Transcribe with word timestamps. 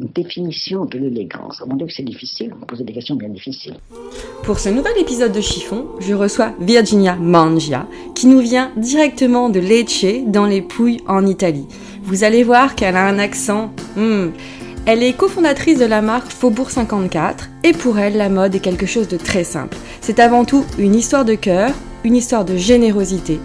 Une 0.00 0.06
définition 0.14 0.84
de 0.84 0.96
l'élégance. 0.96 1.60
Mon 1.66 1.74
Dieu, 1.74 1.86
que 1.86 1.92
c'est 1.92 2.04
difficile. 2.04 2.50
Me 2.50 2.64
posez 2.64 2.84
des 2.84 2.92
questions 2.92 3.16
bien 3.16 3.30
difficiles. 3.30 3.74
Pour 4.44 4.60
ce 4.60 4.68
nouvel 4.68 4.96
épisode 4.96 5.32
de 5.32 5.40
Chiffon, 5.40 5.86
je 5.98 6.14
reçois 6.14 6.52
Virginia 6.60 7.16
Mangia, 7.16 7.84
qui 8.14 8.28
nous 8.28 8.38
vient 8.38 8.70
directement 8.76 9.48
de 9.48 9.58
Lecce, 9.58 10.24
dans 10.28 10.46
les 10.46 10.62
Pouilles, 10.62 11.00
en 11.08 11.26
Italie. 11.26 11.66
Vous 12.04 12.22
allez 12.22 12.44
voir 12.44 12.76
qu'elle 12.76 12.94
a 12.94 13.08
un 13.08 13.18
accent. 13.18 13.72
hmm. 13.96 14.28
Elle 14.86 15.02
est 15.02 15.14
cofondatrice 15.14 15.80
de 15.80 15.84
la 15.84 16.00
marque 16.00 16.30
Faubourg 16.30 16.70
54, 16.70 17.50
et 17.64 17.72
pour 17.72 17.98
elle, 17.98 18.16
la 18.16 18.28
mode 18.28 18.54
est 18.54 18.60
quelque 18.60 18.86
chose 18.86 19.08
de 19.08 19.16
très 19.16 19.42
simple. 19.42 19.76
C'est 20.00 20.20
avant 20.20 20.44
tout 20.44 20.64
une 20.78 20.94
histoire 20.94 21.24
de 21.24 21.34
cœur, 21.34 21.72
une 22.04 22.14
histoire 22.14 22.44
de 22.44 22.56
générosité. 22.56 23.40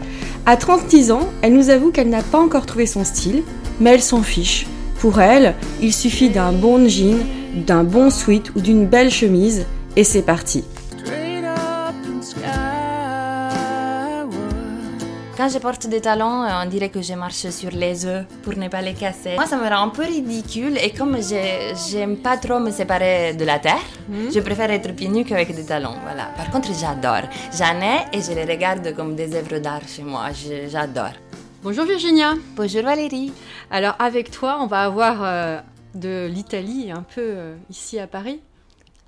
À 0.45 0.55
36 0.55 1.09
ans, 1.09 1.27
elle 1.41 1.54
nous 1.54 1.71
avoue 1.71 1.90
qu'elle 1.90 2.09
n'a 2.09 2.21
pas 2.21 2.40
encore 2.40 2.67
trouvé 2.67 2.85
son 2.85 3.04
style, 3.04 3.41
mais 3.79 3.90
elle 3.90 4.04
s'en 4.04 4.21
fiche. 4.21 4.67
Pour 5.03 5.20
elle, 5.20 5.53
il 5.81 5.93
suffit 5.93 6.30
d'un 6.30 6.53
bon 6.53 6.88
jean, 6.88 7.17
d'un 7.70 7.84
bon 7.84 8.09
sweat 8.09 8.55
ou 8.55 8.62
d'une 8.62 8.85
belle 8.87 9.12
chemise, 9.12 9.65
et 9.98 10.05
c'est 10.05 10.21
parti. 10.21 10.63
Quand 15.35 15.49
je 15.49 15.57
porte 15.57 15.87
des 15.87 15.99
talons, 15.99 16.43
euh, 16.43 16.63
on 16.63 16.70
dirait 16.70 16.87
que 16.87 17.01
je 17.01 17.15
marche 17.15 17.49
sur 17.49 17.71
les 17.71 18.05
œufs 18.05 18.24
pour 18.43 18.55
ne 18.55 18.70
pas 18.70 18.81
les 18.81 18.93
casser. 18.93 19.34
Moi, 19.35 19.46
ça 19.46 19.57
me 19.57 19.68
rend 19.68 19.84
un 19.87 19.90
peu 19.90 20.04
ridicule 20.04 20.77
et 20.81 20.91
comme 20.91 21.18
je- 21.18 21.74
j'aime 21.90 22.15
pas 22.18 22.37
trop 22.37 22.59
me 22.59 22.71
séparer 22.71 23.34
de 23.34 23.43
la 23.43 23.59
terre, 23.59 23.85
je 24.34 24.40
préfère 24.40 24.71
être 24.71 24.96
pieds 24.96 25.09
nus 25.09 25.26
qu'avec 25.26 25.54
des 25.54 25.65
talons. 25.65 25.96
Voilà. 26.07 26.26
Par 26.37 26.49
contre, 26.51 26.70
j'adore. 26.79 27.27
J'en 27.57 27.77
ai 27.81 27.98
et 28.18 28.21
je 28.21 28.31
les 28.31 28.46
regarde 28.54 28.96
comme 28.96 29.15
des 29.15 29.35
œuvres 29.35 29.57
d'art 29.59 29.81
chez 29.93 30.04
moi. 30.04 30.27
Je- 30.31 30.70
J'adore. 30.71 31.15
Bonjour 31.63 31.85
Virginia 31.85 32.33
Bonjour 32.55 32.83
Valérie. 32.83 33.31
Alors 33.71 33.95
avec 33.99 34.31
toi, 34.31 34.57
on 34.61 34.67
va 34.67 34.83
avoir 34.83 35.23
euh, 35.23 35.59
de 35.95 36.27
l'Italie 36.31 36.91
un 36.91 37.03
peu 37.03 37.21
euh, 37.21 37.55
ici 37.69 37.99
à 37.99 38.07
Paris. 38.07 38.41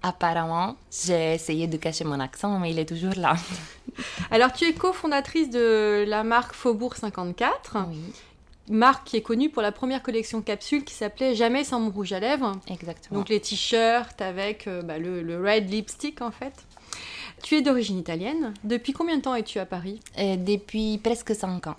Apparemment, 0.03 0.75
j'ai 0.91 1.33
essayé 1.33 1.67
de 1.67 1.77
cacher 1.77 2.03
mon 2.03 2.19
accent, 2.19 2.59
mais 2.59 2.71
il 2.71 2.79
est 2.79 2.85
toujours 2.85 3.13
là. 3.17 3.35
Alors 4.31 4.53
tu 4.53 4.65
es 4.65 4.73
cofondatrice 4.73 5.49
de 5.49 6.05
la 6.07 6.23
marque 6.23 6.53
Faubourg 6.53 6.95
54, 6.95 7.77
Oui, 7.89 7.97
marque 8.69 9.07
qui 9.07 9.17
est 9.17 9.21
connue 9.21 9.49
pour 9.49 9.61
la 9.61 9.71
première 9.71 10.03
collection 10.03 10.41
capsule 10.41 10.83
qui 10.85 10.93
s'appelait 10.93 11.33
Jamais 11.35 11.63
sans 11.63 11.79
mon 11.79 11.89
rouge 11.89 12.13
à 12.13 12.19
lèvres. 12.19 12.53
exactement. 12.69 13.19
Donc 13.19 13.29
les 13.29 13.39
t-shirts 13.41 14.21
avec 14.21 14.67
euh, 14.67 14.81
bah, 14.81 14.97
le, 14.99 15.21
le 15.23 15.41
red 15.43 15.69
lipstick 15.69 16.21
en 16.21 16.31
fait. 16.31 16.53
Tu 17.43 17.55
es 17.55 17.61
d'origine 17.61 17.99
italienne. 17.99 18.53
Depuis 18.63 18.93
combien 18.93 19.17
de 19.17 19.21
temps 19.21 19.35
es-tu 19.35 19.59
à 19.59 19.65
Paris? 19.65 19.99
Depuis 20.17 20.97
presque 21.03 21.35
5 21.35 21.67
ans. 21.67 21.75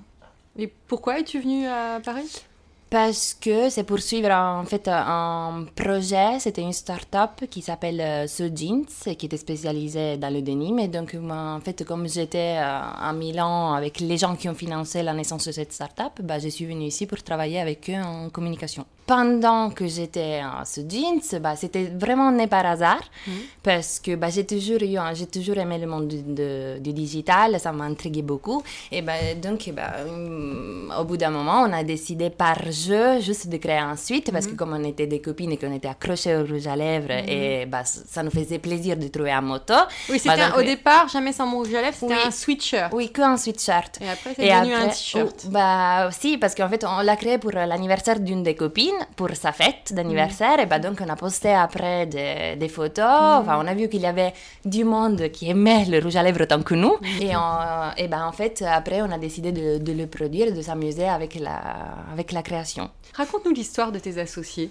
Et 0.59 0.73
pourquoi 0.89 1.21
es-tu 1.21 1.41
venue 1.41 1.67
à 1.67 2.01
Paris? 2.03 2.43
Parce 2.89 3.35
que 3.35 3.69
c'est 3.69 3.83
pour 3.83 3.99
suivre 3.99 4.31
en 4.31 4.65
fait 4.65 4.87
un 4.87 5.67
projet, 5.75 6.39
c'était 6.39 6.62
une 6.62 6.73
start-up 6.73 7.45
qui 7.51 7.61
s'appelle 7.61 8.01
euh, 8.01 8.27
So 8.29 8.45
Jeans, 8.55 8.87
qui 9.17 9.27
était 9.27 9.37
spécialisée 9.37 10.17
dans 10.17 10.33
le 10.33 10.41
denim. 10.41 10.79
Et 10.79 10.87
donc, 10.87 11.16
en 11.28 11.61
fait, 11.61 11.84
comme 11.84 12.09
j'étais 12.09 12.56
euh, 12.59 12.62
à 12.62 13.12
Milan 13.12 13.75
avec 13.75 13.99
les 13.99 14.16
gens 14.16 14.37
qui 14.37 14.49
ont 14.49 14.55
financé 14.55 15.03
la 15.03 15.15
naissance 15.15 15.47
de 15.47 15.53
cette 15.53 15.72
start-up, 15.72 16.12
bah, 16.22 16.39
je 16.39 16.49
suis 16.49 16.65
venue 16.65 16.84
ici 16.84 17.06
pour 17.06 17.21
travailler 17.25 17.59
avec 17.59 17.91
eux 17.91 18.00
en 18.00 18.31
communication. 18.31 18.87
Pendant 19.06 19.71
que 19.71 19.87
j'étais 19.87 20.41
à 20.43 20.65
So 20.65 20.83
Jeans, 20.89 21.21
bah, 21.41 21.55
c'était 21.55 21.84
vraiment 21.84 22.33
né 22.33 22.49
par 22.49 22.67
hasard, 22.67 23.03
parce 23.62 24.00
que 24.00 24.17
bah, 24.17 24.31
j'ai 24.31 24.44
toujours, 24.44 24.83
eu 24.83 24.97
un- 24.97 25.15
j'ai 25.15 25.27
toujours 25.27 25.56
aimé 25.59 25.78
le 25.78 25.87
monde 25.87 26.09
du, 26.09 26.22
de- 26.22 26.78
du 26.81 26.93
digital, 26.93 27.61
ça 27.61 27.71
m'intriguait 27.71 28.22
beaucoup. 28.22 28.65
Et 28.91 29.03
bah, 29.03 29.12
donc, 29.41 29.71
bah, 29.75 29.93
au 31.00 31.05
bout 31.05 31.16
d'un 31.16 31.31
moment, 31.31 31.62
on 31.69 31.72
a 31.72 31.84
décidé 31.84 32.31
par 32.31 32.59
jeu 32.72 33.21
juste 33.21 33.49
de 33.49 33.56
créer 33.59 33.78
un 33.78 33.95
suite, 33.97 34.33
parce 34.33 34.49
que 34.49 34.55
comme 34.55 34.72
on 34.72 34.83
était 34.84 35.06
des 35.06 35.21
copines 35.21 35.53
et 35.53 35.56
qu'on 35.56 35.72
était 35.72 35.89
accrochées 35.89 36.34
au 36.37 36.45
rouge 36.45 36.66
à 36.66 36.75
lèvres, 36.75 37.12
et 37.28 37.65
bah, 37.66 37.84
ça 37.84 38.25
nous 38.25 38.31
faisait 38.33 38.59
plaisir 38.59 38.97
de 38.97 39.06
trouver 39.06 39.31
un 39.31 39.41
moto. 39.41 39.75
Oui, 40.11 40.19
c'était 40.19 40.37
Bah, 40.37 40.47
un- 40.47 40.50
donc, 40.50 40.59
au 40.59 40.62
départ 40.62 41.06
Jamais 41.09 41.33
sans 41.33 41.47
mon 41.47 41.59
rouge 41.59 41.72
à 41.75 41.81
lèvres, 41.83 41.97
c'était 41.99 42.15
Oui. 42.15 42.21
un 42.27 42.31
sweatshirt. 42.33 42.93
Oui, 42.93 43.11
qu'un 43.12 43.37
sweatshirt. 43.37 44.00
Et 44.00 44.09
après, 44.09 44.34
c'est 44.34 44.49
devenu 44.49 44.75
un 44.75 44.89
t-shirt. 44.89 45.45
oh, 45.47 45.50
bah 45.50 46.09
si, 46.11 46.39
parce 46.39 46.55
qu'en 46.56 46.69
fait, 46.69 46.84
on 46.84 47.00
l'a 47.03 47.15
créé 47.16 47.39
pour 47.39 47.53
l'anniversaire 47.53 48.19
d'une 48.19 48.43
des 48.43 48.55
copines, 48.56 48.95
pour 49.17 49.31
sa 49.34 49.53
fête 49.53 49.93
d'anniversaire. 49.93 50.59
Et 50.61 50.67
bah 50.67 50.79
donc, 50.79 50.99
on 51.05 51.09
a 51.09 51.17
posté 51.17 51.53
après 51.53 52.07
des, 52.07 52.57
des 52.57 52.69
photos. 52.69 53.05
Enfin, 53.41 53.59
on 53.62 53.67
a 53.67 53.75
vu 53.75 53.89
qu'il 53.89 54.01
y 54.03 54.07
avait 54.07 54.33
du 54.65 54.84
monde 54.84 55.29
qui 55.31 55.49
aimait 55.51 55.84
le 55.87 55.99
rouge 56.01 56.17
à 56.17 56.23
lèvres 56.23 56.43
autant 56.43 56.62
que 56.62 56.75
nous. 56.75 56.97
Et, 57.21 57.37
on- 57.37 57.91
et 57.97 58.09
bah 58.09 58.27
en 58.27 58.33
fait, 58.33 58.62
après, 58.62 59.03
on 59.03 59.11
a 59.11 59.19
décidé 59.19 59.53
de, 59.53 59.79
de 59.79 59.93
le 59.93 60.07
produire, 60.07 60.53
de 60.53 60.62
s'amuser 60.62 61.09
avec 61.09 61.34
la, 61.37 61.57
avec 62.12 62.33
la 62.33 62.43
création. 62.43 62.91
Raconte-nous 63.15 63.53
l'histoire 63.53 63.93
de 63.93 63.99
tes 63.99 64.19
associés. 64.19 64.71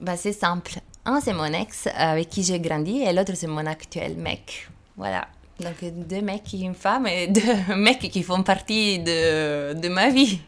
Bah 0.00 0.16
c'est 0.16 0.32
simple. 0.32 0.74
Un, 1.04 1.20
c'est 1.20 1.32
mon 1.32 1.46
ex 1.52 1.88
avec 1.96 2.28
qui 2.28 2.42
j'ai 2.42 2.60
grandi, 2.60 3.02
et 3.02 3.12
l'autre, 3.12 3.32
c'est 3.34 3.46
mon 3.46 3.64
actuel 3.66 4.14
mec. 4.16 4.68
Voilà. 4.96 5.26
Donc, 5.58 5.74
deux 5.82 6.20
mecs 6.20 6.52
et 6.54 6.58
une 6.58 6.74
femme, 6.74 7.06
et 7.06 7.26
deux 7.38 7.74
mecs 7.74 7.98
qui 7.98 8.22
font 8.22 8.42
partie 8.42 8.98
de, 9.00 9.72
de 9.72 9.88
ma 9.88 10.10
vie. 10.10 10.38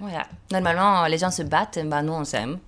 Voilà. 0.00 0.26
Normalement, 0.52 1.06
les 1.06 1.18
gens 1.18 1.30
se 1.30 1.42
battent, 1.42 1.78
bah 1.86 2.02
nous, 2.02 2.12
on 2.12 2.24
s'aime. 2.24 2.58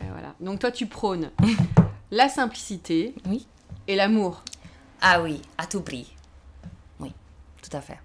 Voilà. 0.00 0.34
Donc 0.40 0.60
toi, 0.60 0.70
tu 0.70 0.86
prônes 0.86 1.30
la 2.10 2.28
simplicité 2.28 3.14
Oui. 3.26 3.46
et 3.88 3.96
l'amour. 3.96 4.42
Ah 5.02 5.20
oui, 5.22 5.40
à 5.58 5.66
tout 5.66 5.80
prix. 5.82 6.14
Oui, 7.00 7.12
tout 7.62 7.74
à 7.76 7.80
fait. 7.80 7.98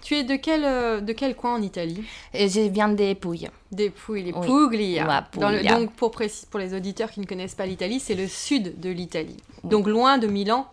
Tu 0.00 0.16
es 0.16 0.24
de 0.24 0.34
quel, 0.34 0.64
euh, 0.64 1.00
de 1.00 1.12
quel 1.12 1.36
coin 1.36 1.54
en 1.54 1.62
Italie? 1.62 2.04
Et 2.34 2.48
je 2.48 2.60
viens 2.62 2.88
des 2.88 3.14
Pouilles. 3.14 3.48
Des 3.70 3.88
Pouilles, 3.90 4.24
les 4.24 4.32
Oui. 4.32 4.46
Puglia. 4.46 5.28
Dans 5.36 5.48
le- 5.50 5.62
donc, 5.62 5.92
pour, 5.92 6.10
précis- 6.10 6.46
pour 6.50 6.58
les 6.58 6.74
auditeurs 6.74 7.10
qui 7.10 7.20
ne 7.20 7.26
connaissent 7.26 7.54
pas 7.54 7.66
l'Italie, 7.66 8.00
c'est 8.00 8.16
le 8.16 8.26
sud 8.26 8.80
de 8.80 8.90
l'Italie. 8.90 9.36
Donc, 9.62 9.86
loin 9.86 10.18
de 10.18 10.26
Milan. 10.26 10.66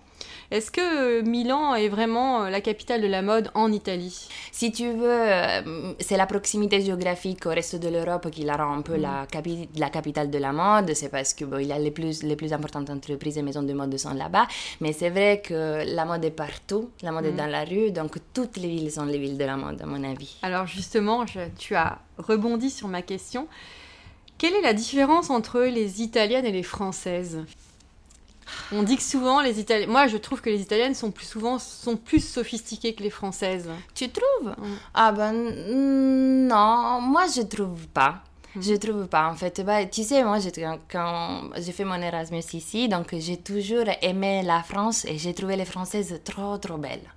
Est-ce 0.52 0.72
que 0.72 0.82
euh, 0.82 1.22
Milan 1.22 1.76
est 1.76 1.90
vraiment 1.90 2.44
euh, 2.46 2.50
la 2.50 2.60
capitale 2.60 3.02
de 3.02 3.08
la 3.08 3.22
mode 3.22 3.52
en 3.54 3.72
Italie? 3.72 4.28
Si 4.52 4.72
tu 4.72 4.92
veux, 4.92 5.06
euh, 5.08 5.94
c'est 6.00 6.18
la 6.18 6.26
proximité 6.26 6.82
géographique 6.82 7.46
au 7.46 7.50
reste 7.50 7.76
de 7.76 7.88
l'Europe 7.88 8.32
qui 8.32 8.42
la 8.44 8.56
rend 8.58 8.74
un 8.74 8.82
peu 8.82 8.96
la, 8.96 9.28
capi- 9.32 9.70
la 9.78 9.92
capitale 9.92 10.32
de 10.32 10.38
la 10.40 10.52
mode. 10.52 10.92
C'est 10.96 11.10
parce 11.10 11.36
que 11.36 11.46
bon, 11.46 11.60
il 11.60 11.68
y 11.68 11.72
a 11.72 11.78
les 11.78 11.92
plus, 11.92 12.24
les 12.24 12.36
plus 12.36 12.52
importantes 12.52 12.90
entreprises 12.90 13.38
et 13.38 13.44
maisons 13.44 13.62
de 13.62 13.74
mode 13.74 13.96
sont 13.98 14.16
là-bas. 14.16 14.48
Mais 14.82 14.92
c'est 14.92 15.12
vrai 15.12 15.42
que 15.46 15.84
la 15.86 16.06
mode 16.06 16.26
est 16.26 16.32
partout. 16.32 16.90
La 17.04 17.12
mode 17.12 17.28
est 17.28 17.32
dans 17.34 17.46
la 17.46 17.64
rue. 17.64 17.92
Donc 17.92 18.16
toutes 18.34 18.58
les 18.58 18.70
villes 18.70 18.92
sont 18.92 19.06
les 19.06 19.20
villes 19.20 19.38
de 19.38 19.46
la 19.46 19.56
mode, 19.56 19.80
à 19.82 19.86
mon 19.86 20.04
avis. 20.04 20.36
Alors, 20.42 20.66
justement, 20.66 21.28
je- 21.28 21.48
tu 21.60 21.76
as 21.76 22.00
rebondi 22.18 22.72
sur 22.72 22.88
ma 22.88 23.04
question. 23.04 23.48
Quelle 24.40 24.54
est 24.56 24.62
la 24.62 24.74
différence 24.74 25.30
entre 25.30 25.60
les 25.62 26.02
Italiennes 26.02 26.46
et 26.46 26.52
les 26.52 26.64
Françaises? 26.64 27.44
On 28.72 28.84
dit 28.84 28.98
que 28.98 29.04
souvent 29.04 29.42
les 29.42 29.60
Italiennes. 29.60 29.90
Moi, 29.90 30.08
je 30.08 30.18
trouve 30.18 30.42
que 30.42 30.50
les 30.50 30.62
Italiennes 30.62 30.96
sont 30.96 31.12
plus 31.12 31.26
souvent 31.26 31.60
sont 31.60 31.98
plus 31.98 32.24
sophistiquées 32.26 32.94
que 32.94 33.04
les 33.04 33.10
Françaises. 33.10 33.70
Tu 33.96 34.10
trouves? 34.10 34.50
Mm. 34.58 34.76
Ah 34.94 35.12
ben 35.12 35.34
non, 36.48 37.02
moi 37.02 37.26
je 37.36 37.42
trouve 37.42 37.88
pas. 37.88 38.24
Je 38.56 38.74
trouve 38.76 39.08
pas 39.08 39.30
en 39.30 39.36
fait. 39.36 39.62
Bah, 39.62 39.86
tu 39.86 40.04
sais, 40.04 40.24
moi 40.24 40.38
quand, 40.92 41.50
j'ai 41.58 41.72
fait 41.72 41.86
mon 41.86 42.02
Erasmus 42.02 42.44
ici, 42.54 42.90
donc 42.90 43.16
j'ai 43.18 43.38
toujours 43.38 43.86
aimé 44.02 44.42
la 44.44 44.64
France 44.64 45.06
et 45.06 45.18
j'ai 45.18 45.34
trouvé 45.34 45.56
les 45.56 45.66
Françaises 45.66 46.20
trop 46.24 46.58
trop 46.58 46.78
belles, 46.78 47.08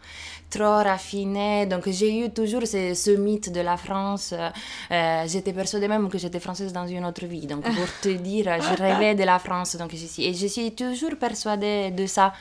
trop 0.51 0.83
raffinées. 0.83 1.65
Donc 1.67 1.89
j'ai 1.89 2.19
eu 2.19 2.31
toujours 2.31 2.67
ce, 2.67 2.93
ce 2.95 3.11
mythe 3.13 3.51
de 3.51 3.61
la 3.61 3.79
France. 3.79 4.35
Euh, 4.35 4.51
euh, 4.91 5.25
j'étais 5.27 5.55
persuadée 5.55 5.89
même 5.89 6.11
que 6.11 6.19
j'étais 6.19 6.41
française 6.41 6.73
dans 6.73 6.87
une 6.87 7.05
autre 7.07 7.25
vie. 7.25 7.47
Donc 7.47 7.63
pour 7.63 8.01
te 8.03 8.11
dire, 8.11 8.61
je 8.61 8.77
rêvais 8.83 9.15
de 9.15 9.25
la 9.25 9.39
France. 9.39 9.77
Donc 9.77 9.93
je 9.95 10.07
suis, 10.07 10.27
et 10.27 10.35
je 10.35 10.47
suis 10.47 10.75
toujours 10.75 11.17
persuadée 11.19 11.91
de 11.91 12.07
ça. 12.07 12.35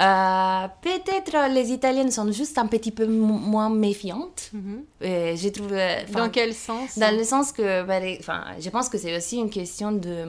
Euh, 0.00 0.66
Peut-être 0.80 1.52
les 1.52 1.70
Italiennes 1.72 2.10
sont 2.10 2.30
juste 2.32 2.58
un 2.58 2.66
petit 2.66 2.90
peu 2.90 3.06
mo- 3.06 3.38
moins 3.38 3.70
méfiantes. 3.70 4.50
Mhm. 4.52 4.84
Et 5.00 5.36
j'ai 5.36 5.52
trouvé. 5.52 5.96
enfin, 6.08 6.24
Dans 6.26 6.30
quel 6.30 6.52
sens 6.54 6.98
Dans 6.98 7.16
le 7.16 7.24
sens 7.24 7.52
que, 7.52 7.82
bah, 7.84 8.00
enfin, 8.20 8.44
je 8.58 8.70
pense 8.70 8.88
que 8.88 8.98
c'est 8.98 9.16
aussi 9.16 9.36
une 9.38 9.50
question 9.50 9.92
de, 9.92 10.24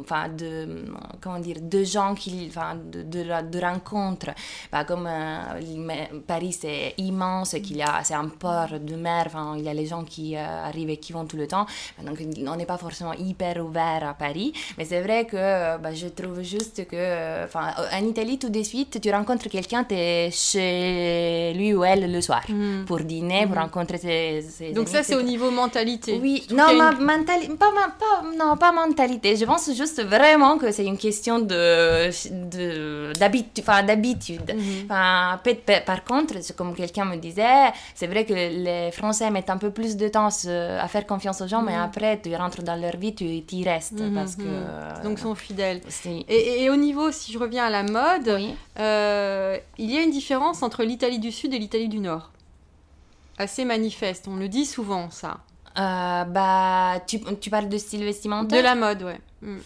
enfin, 0.00 0.28
de, 0.28 0.84
comment 1.20 1.38
dire, 1.38 1.56
de 1.60 1.84
gens 1.84 2.14
qui, 2.14 2.46
enfin, 2.48 2.76
de, 2.76 3.02
de, 3.02 3.60
rencontres. 3.60 4.30
Bah, 4.72 4.84
comme 4.84 5.06
euh, 5.10 6.20
Paris 6.26 6.52
c'est 6.52 6.94
immense, 6.98 7.50
qu'il 7.62 7.76
y 7.78 7.82
a, 7.82 8.02
c'est 8.04 8.14
un 8.14 8.28
port 8.28 8.78
de 8.80 8.94
mer, 8.96 9.24
enfin, 9.26 9.54
il 9.58 9.64
y 9.64 9.68
a 9.68 9.74
les 9.74 9.86
gens 9.86 10.04
qui 10.04 10.36
euh, 10.36 10.64
arrivent 10.64 10.90
et 10.90 10.96
qui 10.98 11.12
vont 11.12 11.24
tout 11.26 11.36
le 11.36 11.46
temps. 11.46 11.66
Donc, 12.04 12.18
on 12.46 12.56
n'est 12.56 12.66
pas 12.66 12.78
forcément 12.78 13.12
hyper 13.14 13.64
ouvert 13.64 14.06
à 14.08 14.14
Paris, 14.14 14.52
mais 14.78 14.84
c'est 14.84 15.00
vrai 15.02 15.26
que, 15.26 15.78
bah, 15.78 15.94
je 15.94 16.08
trouve 16.08 16.42
juste 16.42 16.86
que, 16.86 17.44
enfin, 17.44 17.72
en 17.92 18.04
Italie 18.04 18.38
tout 18.38 18.48
de 18.48 18.62
suite, 18.70 18.92
tu 19.02 19.08
rencontres 19.18 19.48
quelqu'un, 19.56 19.82
tu 19.90 19.94
es 19.94 20.30
chez 20.30 21.52
lui 21.58 21.68
ou 21.74 21.80
elle 21.84 22.04
le 22.16 22.20
soir 22.28 22.42
pour 22.88 23.00
dîner, 23.12 23.46
pour 23.46 23.56
rencontrer 23.64 23.98
ses, 23.98 24.42
ses. 24.56 24.68
Donc 24.72 24.86
amis, 24.86 24.94
ça, 24.96 25.02
c'est 25.02 25.14
au 25.22 25.26
niveau 25.32 25.50
mentalité. 25.50 26.12
Oui, 26.24 26.34
non, 26.58 26.68
ma 26.82 26.88
une- 26.92 27.06
mentali- 27.10 27.48
pas, 27.62 27.72
ma- 27.78 27.92
pas, 28.02 28.16
non, 28.40 28.56
pas 28.56 28.72
mentalité. 28.72 29.28
Je 29.36 29.44
pense 29.44 29.64
juste 29.82 30.00
vraiment 30.14 30.54
que 30.58 30.68
c'est 30.76 30.86
une 30.92 30.98
question 31.06 31.38
de, 31.52 32.10
de, 32.54 33.12
d'habitude. 33.20 33.64
Enfin, 33.64 33.82
d'habitude. 33.82 34.48
Enfin, 34.84 35.40
peut- 35.44 35.58
peut- 35.66 35.84
par 35.84 36.00
contre, 36.04 36.34
comme 36.56 36.74
quelqu'un 36.74 37.04
me 37.12 37.16
disait, 37.16 37.70
c'est 37.94 38.06
vrai 38.12 38.24
que 38.24 38.34
les 38.34 38.90
Français 38.92 39.30
mettent 39.30 39.50
un 39.50 39.58
peu 39.58 39.70
plus 39.70 39.96
de 39.96 40.08
temps 40.08 40.28
à 40.84 40.88
faire 40.88 41.06
confiance 41.06 41.40
aux 41.40 41.48
gens, 41.52 41.62
mais 41.62 41.74
après, 41.88 42.20
tu 42.22 42.34
rentres 42.34 42.62
dans 42.62 42.76
leur 42.84 42.96
vie, 42.96 43.14
tu 43.14 43.24
y 43.24 43.64
restes. 43.64 44.02
Parce 44.14 44.34
que. 44.36 44.50
Donc, 45.04 45.18
ils 45.18 45.22
sont 45.22 45.34
fidèles. 45.34 45.80
Et, 46.28 46.62
et 46.64 46.70
au 46.70 46.76
niveau, 46.76 47.10
si 47.12 47.32
je 47.32 47.38
reviens 47.38 47.64
à 47.66 47.70
la 47.70 47.82
mode, 47.82 48.28
Oui. 48.34 48.54
Euh, 48.78 49.58
il 49.78 49.90
y 49.90 49.96
a 49.98 50.02
une 50.02 50.10
différence 50.10 50.62
entre 50.62 50.82
l'Italie 50.84 51.18
du 51.18 51.32
Sud 51.32 51.52
et 51.54 51.58
l'Italie 51.58 51.88
du 51.88 51.98
Nord. 51.98 52.30
Assez 53.38 53.64
manifeste, 53.64 54.26
on 54.28 54.36
le 54.36 54.48
dit 54.48 54.64
souvent, 54.66 55.10
ça. 55.10 55.38
Euh, 55.78 56.24
bah, 56.24 57.00
tu, 57.06 57.20
tu 57.40 57.50
parles 57.50 57.68
de 57.68 57.76
style 57.78 58.02
vestimentaire 58.04 58.58
De 58.58 58.64
la 58.64 58.74
mode, 58.74 59.02
ouais. 59.02 59.20
Mm. 59.42 59.58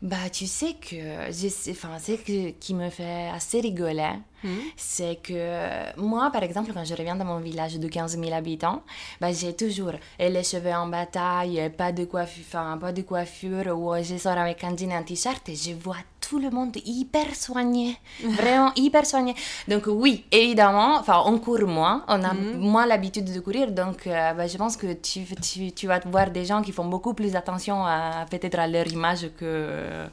Bah, 0.00 0.30
tu 0.32 0.46
sais 0.46 0.74
que, 0.74 1.28
enfin, 1.72 1.96
c'est 1.98 2.18
que 2.18 2.50
qui 2.50 2.72
me 2.72 2.88
fait 2.88 3.28
assez 3.34 3.60
rigoler, 3.60 4.12
Mhm. 4.44 4.60
c'est 4.76 5.18
que 5.20 5.98
moi, 6.00 6.30
par 6.30 6.44
exemple, 6.44 6.70
quand 6.72 6.84
je 6.84 6.94
reviens 6.94 7.16
dans 7.16 7.24
mon 7.24 7.40
village 7.40 7.76
de 7.80 7.88
15 7.88 8.16
000 8.16 8.32
habitants, 8.32 8.84
bah, 9.20 9.32
j'ai 9.32 9.56
toujours 9.56 9.94
et 10.20 10.30
les 10.30 10.44
cheveux 10.44 10.72
en 10.72 10.86
bataille, 10.86 11.58
et 11.58 11.68
pas 11.68 11.90
de 11.90 12.04
coiffure, 12.04 12.44
enfin, 12.46 12.78
pas 12.78 12.92
de 12.92 13.02
coiffure, 13.02 13.76
ou 13.76 13.92
je 14.00 14.16
sors 14.16 14.38
avec 14.38 14.62
un 14.62 14.76
jean 14.76 14.92
et 14.92 14.94
un 14.94 15.02
t-shirt 15.02 15.48
et 15.48 15.56
je 15.56 15.72
vois 15.72 15.96
tout 16.28 16.38
le 16.38 16.50
monde 16.50 16.76
hyper 16.84 17.34
soigné, 17.34 17.96
vraiment 18.40 18.72
hyper 18.76 19.04
soigné. 19.06 19.34
Donc 19.66 19.84
oui, 19.86 20.24
évidemment, 20.30 20.96
enfin, 20.98 21.22
on 21.26 21.38
court 21.38 21.66
moins, 21.66 22.04
on 22.08 22.22
a 22.22 22.34
moins 22.34 22.86
l'habitude 22.86 23.32
de 23.32 23.40
courir, 23.40 23.70
donc 23.72 24.06
euh, 24.06 24.32
bah, 24.34 24.46
je 24.46 24.56
pense 24.56 24.76
que 24.76 24.92
tu, 24.94 25.20
tu, 25.40 25.72
tu 25.72 25.86
vas 25.86 26.00
voir 26.00 26.30
des 26.30 26.44
gens 26.44 26.60
qui 26.62 26.72
font 26.72 26.84
beaucoup 26.94 27.14
plus 27.14 27.34
attention 27.36 27.84
à 27.84 28.26
peut-être 28.30 28.58
à 28.58 28.66
leur 28.66 28.86
image 28.88 29.30
que 29.38 30.06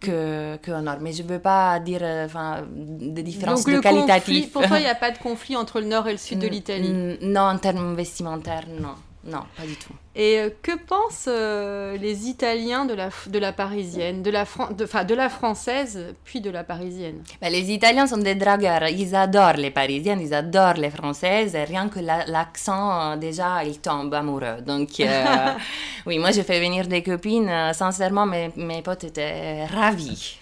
que, 0.00 0.56
que 0.56 0.70
nord. 0.80 0.96
Mais 1.00 1.12
je 1.12 1.22
ne 1.22 1.28
veux 1.28 1.38
pas 1.38 1.78
dire 1.78 2.00
euh, 2.02 2.26
enfin, 2.26 2.64
des 2.72 3.22
différences 3.22 3.60
Donc 3.64 3.68
de 3.68 3.72
le 3.76 3.82
conflit, 3.82 4.06
qualitatif. 4.06 4.52
pour 4.52 4.66
toi, 4.66 4.78
il 4.78 4.82
n'y 4.82 4.88
a 4.88 4.94
pas 5.06 5.12
de 5.12 5.18
conflit 5.18 5.56
entre 5.56 5.80
le 5.80 5.86
Nord 5.86 6.08
et 6.08 6.12
le 6.12 6.18
Sud 6.18 6.38
de 6.40 6.48
l'Italie? 6.48 6.88
Mm, 6.92 7.16
Non, 7.22 7.42
en 7.42 7.58
termes 7.58 7.94
vestimentaires, 7.94 8.66
non. 8.80 8.94
Non, 9.24 9.44
pas 9.56 9.62
du 9.62 9.76
tout. 9.76 9.92
Et 10.16 10.38
euh, 10.40 10.50
que 10.62 10.72
pensent 10.76 11.26
euh, 11.28 11.96
les 11.96 12.28
Italiens 12.28 12.84
de 12.86 12.94
la, 12.94 13.08
de 13.28 13.38
la 13.38 13.52
parisienne, 13.52 14.22
de 14.22 14.30
la, 14.30 14.44
Fran- 14.44 14.70
de, 14.72 15.14
la 15.14 15.28
française, 15.28 16.14
puis 16.24 16.40
de 16.40 16.50
la 16.50 16.64
parisienne? 16.64 17.22
Bah, 17.40 17.48
les 17.48 17.70
Italiens 17.70 18.08
sont 18.08 18.16
des 18.18 18.34
dragueurs. 18.34 18.88
Ils 18.88 19.14
adorent 19.14 19.54
les 19.58 19.70
Parisiennes, 19.70 20.20
ils 20.20 20.34
adorent 20.34 20.74
les 20.74 20.90
Françaises. 20.90 21.54
Et 21.54 21.62
rien 21.64 21.88
que 21.88 22.00
la- 22.00 22.26
l'accent, 22.26 23.12
euh, 23.12 23.16
déjà, 23.16 23.62
ils 23.64 23.78
tombent 23.78 24.12
amoureux. 24.14 24.60
Donc, 24.66 24.98
euh, 24.98 25.52
oui, 26.06 26.18
moi, 26.18 26.32
je 26.32 26.42
fais 26.42 26.58
venir 26.60 26.88
des 26.88 27.02
copines. 27.04 27.50
sincèrement, 27.74 28.26
mes, 28.26 28.50
mes 28.56 28.82
potes 28.82 29.04
étaient 29.04 29.66
ravis. 29.66 30.38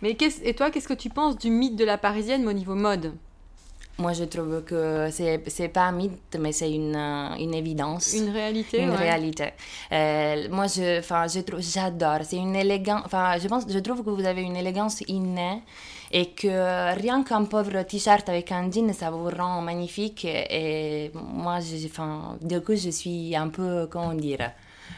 Mais 0.00 0.16
et 0.44 0.54
toi, 0.54 0.70
qu'est-ce 0.70 0.88
que 0.88 0.94
tu 0.94 1.10
penses 1.10 1.36
du 1.38 1.50
mythe 1.50 1.76
de 1.76 1.84
la 1.84 1.98
parisienne 1.98 2.42
mais 2.42 2.50
au 2.50 2.54
niveau 2.54 2.74
mode? 2.74 3.12
Moi, 3.98 4.14
je 4.14 4.24
trouve 4.24 4.62
que 4.64 5.08
c'est 5.10 5.68
pas 5.68 5.82
un 5.82 5.92
mythe, 5.92 6.36
mais 6.38 6.52
c'est 6.52 6.72
une, 6.72 6.96
euh, 6.96 7.34
une 7.38 7.54
évidence. 7.54 8.14
Une 8.14 8.30
réalité 8.30 8.80
une 8.80 8.90
ouais. 8.90 8.96
réalité. 8.96 9.50
Euh, 9.92 10.48
moi, 10.50 10.66
je, 10.66 10.98
enfin, 11.00 11.26
je 11.28 11.40
trouve, 11.40 11.60
j'adore. 11.60 12.20
C'est 12.24 12.38
une 12.38 12.56
élégance. 12.56 13.02
Enfin, 13.04 13.36
je 13.38 13.46
pense, 13.48 13.64
je 13.68 13.78
trouve 13.80 14.02
que 14.02 14.10
vous 14.10 14.24
avez 14.24 14.42
une 14.42 14.56
élégance 14.56 15.02
innée 15.08 15.62
et 16.10 16.30
que 16.30 16.94
rien 17.00 17.22
qu'un 17.22 17.44
pauvre 17.44 17.82
t-shirt 17.82 18.28
avec 18.28 18.50
un 18.50 18.70
jean, 18.70 18.92
ça 18.94 19.10
vous 19.10 19.28
rend 19.28 19.60
magnifique. 19.60 20.24
Et, 20.24 21.06
et 21.06 21.12
moi, 21.14 21.60
je, 21.60 21.86
enfin, 21.86 22.38
du 22.40 22.60
coup, 22.62 22.74
je 22.74 22.90
suis 22.90 23.36
un 23.36 23.48
peu, 23.48 23.86
comment 23.90 24.14
dire. 24.14 24.52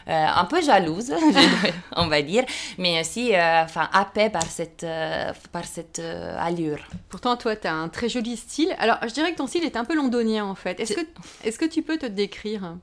Euh, 0.09 0.27
un 0.27 0.45
peu 0.45 0.61
jalouse, 0.63 1.13
on 1.97 2.09
va 2.09 2.23
dire, 2.23 2.45
mais 2.79 3.01
aussi 3.01 3.35
euh, 3.35 3.65
enfin, 3.65 3.89
happée 3.93 4.31
par 4.31 4.43
cette, 4.43 4.85
euh, 4.85 5.33
par 5.53 5.65
cette 5.65 6.01
allure. 6.39 6.79
Pourtant, 7.09 7.37
toi, 7.37 7.57
tu 7.57 7.67
as 7.67 7.75
un 7.75 7.89
très 7.89 8.09
joli 8.09 8.37
style. 8.37 8.75
Alors, 8.79 8.99
je 9.03 9.15
dirais 9.15 9.33
que 9.33 9.39
ton 9.39 9.47
style 9.47 9.65
est 9.65 9.77
un 9.77 9.85
peu 9.85 9.95
londonien, 9.95 10.45
en 10.45 10.55
fait. 10.55 10.81
Est-ce 10.81 10.95
que, 10.95 11.01
est 11.45 11.57
que 11.57 11.65
tu 11.65 11.83
peux 11.83 11.97
te 11.97 12.07
décrire? 12.07 12.75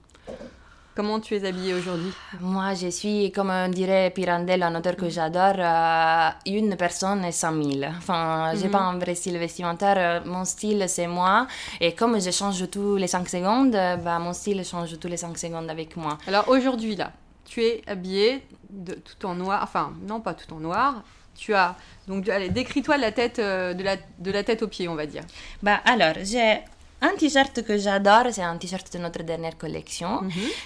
Comment 0.94 1.22
tu 1.22 1.36
es 1.36 1.46
habillée 1.46 1.74
aujourd'hui? 1.74 2.12
Moi, 2.42 2.74
je 2.74 2.90
suis, 2.90 3.32
comme 3.32 3.52
dirait 3.70 4.10
Pirandello, 4.10 4.66
un 4.66 4.76
auteur 4.76 4.98
que 4.98 5.08
j'adore, 5.08 5.56
euh, 5.58 6.30
une 6.46 6.76
personne 6.76 7.24
et 7.24 7.32
cent 7.32 7.54
mille. 7.54 7.90
Enfin, 7.98 8.52
j'ai 8.56 8.68
pas 8.68 8.80
un 8.80 8.98
vrai 8.98 9.16
style 9.16 9.38
vestimentaire. 9.38 9.96
euh, 9.98 10.20
Mon 10.26 10.44
style, 10.44 10.84
c'est 10.90 11.08
moi. 11.08 11.48
Et 11.80 11.96
comme 11.96 12.20
je 12.20 12.30
change 12.32 12.70
tous 12.70 12.98
les 12.98 13.08
cinq 13.08 13.30
secondes, 13.30 13.74
euh, 13.74 13.96
bah, 13.96 14.20
mon 14.20 14.34
style 14.34 14.66
change 14.66 15.00
tous 15.00 15.08
les 15.08 15.16
cinq 15.16 15.38
secondes 15.38 15.70
avec 15.70 15.96
moi. 15.96 16.18
Alors, 16.28 16.50
aujourd'hui, 16.50 16.98
là, 16.98 17.14
tu 17.46 17.64
es 17.64 17.82
habillée 17.88 18.44
de, 18.70 18.96
tout 18.96 19.26
en 19.26 19.36
noir. 19.36 19.62
Enfin, 19.64 19.94
non, 20.06 20.20
pas 20.20 20.34
tout 20.34 20.54
en 20.54 20.60
noir. 20.60 21.04
Tu 21.38 21.54
as... 21.54 21.78
Donc, 22.06 22.28
allez, 22.28 22.50
décris-toi 22.50 22.98
de 22.98 23.02
la 23.02 23.14
tête, 23.14 23.40
euh, 23.40 23.74
de, 23.74 23.84
la, 23.84 23.96
de 24.20 24.32
la 24.32 24.44
tête 24.44 24.62
aux 24.62 24.68
pieds, 24.68 24.90
on 24.90 24.96
va 24.96 25.06
dire. 25.06 25.24
Bah, 25.64 25.80
alors, 25.86 26.16
j'ai 26.22 26.60
un 27.02 27.16
t-shirt 27.16 27.62
que 27.64 27.78
j'adore, 27.78 28.28
c'est 28.32 28.44
un 28.44 28.58
t-shirt 28.58 28.92
de 28.94 29.00
notre 29.00 29.24
dernière 29.24 29.58
collection. 29.58 30.22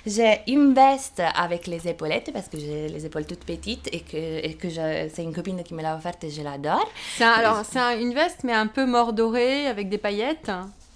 J'ai 0.06 0.42
une 0.48 0.74
veste 0.74 1.22
avec 1.36 1.66
les 1.68 1.88
épaulettes 1.88 2.32
parce 2.34 2.48
que 2.48 2.58
j'ai 2.60 2.88
les 2.90 3.06
épaules 3.06 3.26
toutes 3.26 3.46
petites 3.46 3.88
et 3.94 4.02
que, 4.02 4.18
et 4.48 4.54
que 4.56 4.70
je- 4.70 5.10
c'est 5.14 5.24
une 5.24 5.34
copine 5.34 5.64
qui 5.64 5.74
me 5.74 5.82
l'a 5.82 5.96
offerte 5.96 6.24
et 6.26 6.30
je 6.30 6.42
l'adore. 6.42 6.90
C'est 7.18 7.24
un- 7.24 7.32
alors, 7.32 7.62
c'est 7.70 7.80
un- 7.80 7.98
une 8.00 8.14
veste, 8.14 8.40
mais 8.44 8.54
un 8.54 8.68
peu 8.68 8.86
mordorée, 8.86 9.68
avec 9.68 9.90
des 9.90 9.98
paillettes. 9.98 10.52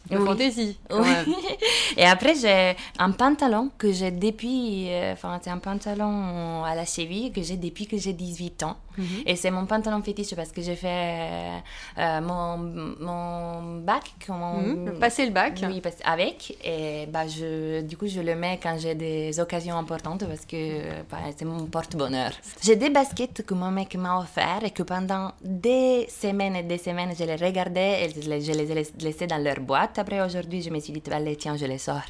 De 0.09 0.17
Oui. 0.17 0.25
fantaisie, 0.25 0.77
Oui. 0.91 1.07
Et 1.97 2.05
après, 2.05 2.33
j'ai 2.35 2.75
un 2.97 3.11
pantalon 3.11 3.69
que 3.77 3.91
j'ai 3.91 4.11
depuis. 4.11 4.87
euh, 4.89 5.13
Enfin, 5.13 5.39
c'est 5.41 5.49
un 5.49 5.57
pantalon 5.59 6.63
à 6.63 6.73
la 6.75 6.85
cheville 6.85 7.31
que 7.31 7.41
j'ai 7.41 7.57
depuis 7.57 7.85
que 7.87 7.97
j'ai 7.97 8.13
18 8.13 8.63
ans. 8.63 8.77
Et 9.25 9.37
c'est 9.37 9.49
mon 9.49 9.65
pantalon 9.65 10.01
fétiche 10.03 10.35
parce 10.35 10.51
que 10.51 10.61
j'ai 10.61 10.75
fait 10.75 11.61
euh, 11.97 12.21
mon, 12.21 12.57
mon 12.99 13.77
bac. 13.81 14.03
Mon, 14.27 14.59
Mhm. 14.59 14.99
Passer 14.99 15.25
le 15.25 15.31
bac. 15.31 15.59
Oui, 15.67 15.81
avec. 16.03 16.57
Et 16.65 17.05
bah, 17.07 17.25
je, 17.27 17.81
du 17.81 17.95
coup, 17.97 18.07
je 18.07 18.19
le 18.19 18.35
mets 18.35 18.59
quand 18.61 18.75
j'ai 18.77 18.95
des 18.95 19.39
occasions 19.39 19.77
importantes 19.77 20.25
parce 20.27 20.45
que 20.45 21.01
bah, 21.09 21.17
c'est 21.37 21.45
mon 21.45 21.65
porte-bonheur. 21.65 22.31
J'ai 22.61 22.75
des 22.75 22.89
baskets 22.89 23.43
que 23.45 23.53
mon 23.53 23.71
mec 23.71 23.95
m'a 23.95 24.19
offert 24.19 24.61
et 24.63 24.71
que 24.71 24.83
pendant 24.83 25.31
des 25.41 26.07
semaines 26.09 26.55
et 26.57 26.63
des 26.63 26.77
semaines, 26.77 27.13
je 27.17 27.23
les 27.23 27.35
regardais 27.37 28.05
et 28.05 28.21
je 28.21 28.29
les, 28.29 28.41
je 28.41 28.51
les 28.51 28.71
ai 28.71 28.87
laissés 28.99 29.27
dans 29.27 29.41
leur 29.41 29.59
boîte. 29.61 29.98
Après, 29.99 30.21
aujourd'hui, 30.21 30.61
je 30.61 30.69
me 30.69 30.79
suis 30.79 30.93
dit, 30.93 31.03
allez, 31.11 31.35
tiens, 31.35 31.57
je 31.57 31.65
les 31.65 31.77
sors. 31.77 32.01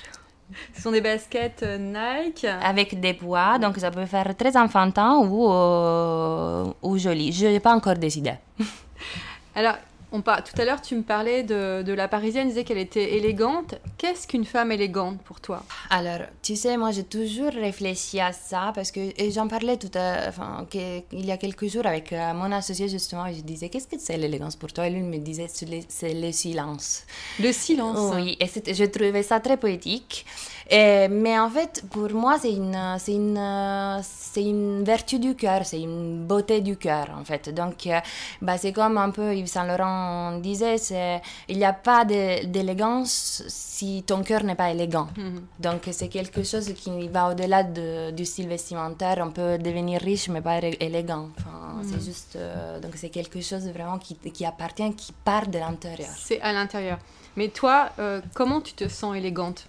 Ce 0.75 0.81
sont 0.83 0.91
des 0.91 1.01
baskets 1.01 1.63
euh, 1.63 1.77
Nike. 1.77 2.45
Avec 2.45 2.99
des 2.99 3.15
poids, 3.15 3.57
donc 3.57 3.77
ça 3.77 3.89
peut 3.89 4.05
faire 4.05 4.35
très 4.37 4.55
enfantin 4.55 5.17
ou, 5.17 5.51
euh, 5.51 6.71
ou 6.83 6.97
joli. 6.99 7.31
Je 7.31 7.47
n'ai 7.47 7.59
pas 7.59 7.73
encore 7.73 7.95
décidé. 7.95 8.33
Alors, 9.55 9.75
on 10.11 10.21
par- 10.21 10.43
tout 10.43 10.59
à 10.59 10.65
l'heure, 10.65 10.81
tu 10.81 10.95
me 10.95 11.03
parlais 11.03 11.43
de, 11.43 11.83
de 11.83 11.93
la 11.93 12.07
parisienne, 12.07 12.43
tu 12.45 12.49
disais 12.49 12.63
qu'elle 12.63 12.77
était 12.79 13.13
élégante. 13.17 13.75
Qu'est-ce 13.97 14.27
qu'une 14.27 14.45
femme 14.45 14.71
élégante 14.71 15.21
pour 15.21 15.39
toi? 15.39 15.63
Alors, 15.89 16.21
tu 16.41 16.55
sais, 16.55 16.77
moi 16.77 16.91
j'ai 16.91 17.03
toujours 17.03 17.51
réfléchi 17.51 18.19
à 18.19 18.31
ça 18.33 18.71
parce 18.73 18.91
que 18.91 18.99
j'en 19.31 19.47
parlais 19.47 19.77
tout 19.77 19.91
à, 19.95 20.27
enfin, 20.27 20.65
que- 20.71 21.01
il 21.11 21.25
y 21.25 21.31
a 21.31 21.37
quelques 21.37 21.67
jours 21.67 21.85
avec 21.85 22.11
euh, 22.13 22.33
mon 22.33 22.51
associé 22.51 22.87
justement 22.89 23.25
et 23.27 23.33
je 23.35 23.41
disais 23.41 23.69
qu'est-ce 23.69 23.87
que 23.87 23.99
c'est 23.99 24.17
l'élégance 24.17 24.55
pour 24.55 24.73
toi? 24.73 24.87
Et 24.87 24.89
lui 24.89 25.01
me 25.01 25.17
disait 25.17 25.47
c'est 25.49 26.13
le, 26.13 26.31
silence. 26.31 27.03
Le 27.39 27.51
silence. 27.51 28.13
Oui, 28.15 28.37
et 28.39 28.73
je 28.73 28.83
trouvais 28.85 29.23
ça 29.23 29.39
très 29.39 29.57
poétique. 29.57 30.25
Et- 30.71 31.07
mais 31.07 31.37
en 31.39 31.49
fait, 31.49 31.83
pour 31.89 32.11
moi, 32.13 32.37
c'est 32.39 32.53
une, 32.53 32.77
c'est 32.99 33.13
une, 33.15 33.37
euh, 33.37 33.99
c'est 34.03 34.43
une 34.43 34.83
vertu 34.83 35.17
du 35.17 35.33
cœur, 35.35 35.65
c'est 35.65 35.81
une 35.81 36.25
beauté 36.27 36.61
du 36.61 36.77
cœur, 36.77 37.07
en 37.19 37.23
fait. 37.25 37.49
Donc, 37.53 37.87
euh, 37.87 37.99
bah, 38.41 38.57
c'est 38.57 38.71
comme 38.71 38.97
un 38.99 39.09
peu 39.09 39.35
Yves 39.35 39.47
Saint 39.47 39.65
Laurent 39.65 40.37
disait, 40.39 40.77
c'est 40.77 41.21
il 41.47 41.57
n'y 41.57 41.65
a 41.65 41.73
pas 41.73 42.05
d'élégance 42.05 43.43
si 43.47 44.03
ton 44.05 44.21
cœur 44.23 44.43
n'est 44.43 44.55
pas 44.55 44.69
élégant. 44.71 45.07
Mhm. 45.17 45.41
Donc 45.59 45.81
c'est 45.91 46.07
quelque 46.09 46.43
chose 46.43 46.71
qui 46.73 47.07
va 47.07 47.29
au-delà 47.29 47.63
de- 47.63 48.11
du 48.11 48.25
style 48.25 48.47
vestimentaire. 48.47 49.17
On 49.25 49.31
peut 49.31 49.57
devenir 49.57 50.01
riche 50.01 50.29
mais 50.29 50.41
pas 50.41 50.59
élé- 50.59 50.77
élégant. 50.79 51.29
Enfin, 51.37 51.81
C'est 51.83 52.03
juste 52.03 52.35
euh, 52.35 52.79
donc 52.81 52.91
c'est 52.95 53.09
quelque 53.09 53.39
chose 53.41 53.65
vraiment 53.69 53.97
qui, 53.97 54.15
qui 54.15 54.45
appartient, 54.45 54.91
qui 54.95 55.13
part 55.13 55.47
de 55.47 55.57
l'intérieur. 55.59 56.09
C'est 56.17 56.41
à 56.41 56.51
l'intérieur. 56.51 56.99
Mais 57.37 57.47
toi, 57.47 57.89
euh, 57.99 58.21
comment 58.35 58.59
tu 58.59 58.73
te 58.73 58.87
sens 58.89 59.15
élégante? 59.15 59.65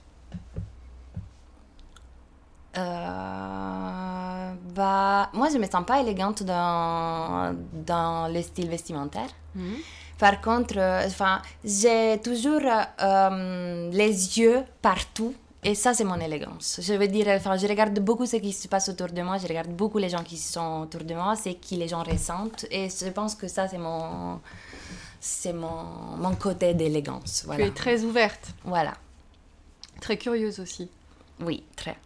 Euh, 2.76 4.52
bah, 4.74 5.30
moi, 5.32 5.48
je 5.52 5.58
me 5.58 5.64
sens 5.66 5.84
pas 5.86 6.00
élégante 6.00 6.42
dans, 6.42 7.54
dans 7.72 8.32
le 8.32 8.42
style 8.42 8.68
vestimentaire. 8.68 9.28
Mhm. 9.54 9.76
Par 10.18 10.40
contre, 10.40 10.74
euh, 10.76 11.06
enfin, 11.06 11.40
j'ai 11.64 12.20
toujours 12.22 12.60
euh, 13.02 13.90
les 13.90 14.38
yeux 14.38 14.62
partout. 14.82 15.34
Et 15.62 15.74
ça, 15.74 15.92
c'est 15.92 16.04
mon 16.04 16.18
élégance. 16.18 16.80
Je 16.82 16.94
veux 16.94 17.08
dire, 17.08 17.26
enfin, 17.28 17.56
je 17.56 17.66
regarde 17.66 17.98
beaucoup 18.00 18.24
ce 18.24 18.36
qui 18.36 18.52
se 18.52 18.66
passe 18.68 18.88
autour 18.88 19.08
de 19.08 19.20
moi. 19.22 19.36
Je 19.38 19.46
regarde 19.46 19.68
beaucoup 19.68 19.98
les 19.98 20.08
gens 20.08 20.22
qui 20.22 20.38
sont 20.38 20.82
autour 20.82 21.04
de 21.04 21.14
moi. 21.14 21.36
C'est 21.36 21.54
qui 21.54 21.76
les 21.76 21.88
gens 21.88 22.02
ressentent. 22.02 22.64
Et 22.70 22.88
je 22.88 23.10
pense 23.10 23.34
que 23.34 23.46
ça, 23.46 23.68
c'est 23.68 23.76
mon, 23.78 24.40
c'est 25.20 25.52
mon, 25.52 25.84
mon 26.18 26.34
côté 26.34 26.72
d'élégance. 26.72 27.42
Voilà. 27.44 27.64
Tu 27.64 27.70
es 27.70 27.74
très 27.74 28.04
ouverte, 28.04 28.48
Voilà. 28.64 28.94
très 30.00 30.16
curieuse 30.16 30.60
aussi. 30.60 30.88
Oui, 31.40 31.62
très. 31.76 31.96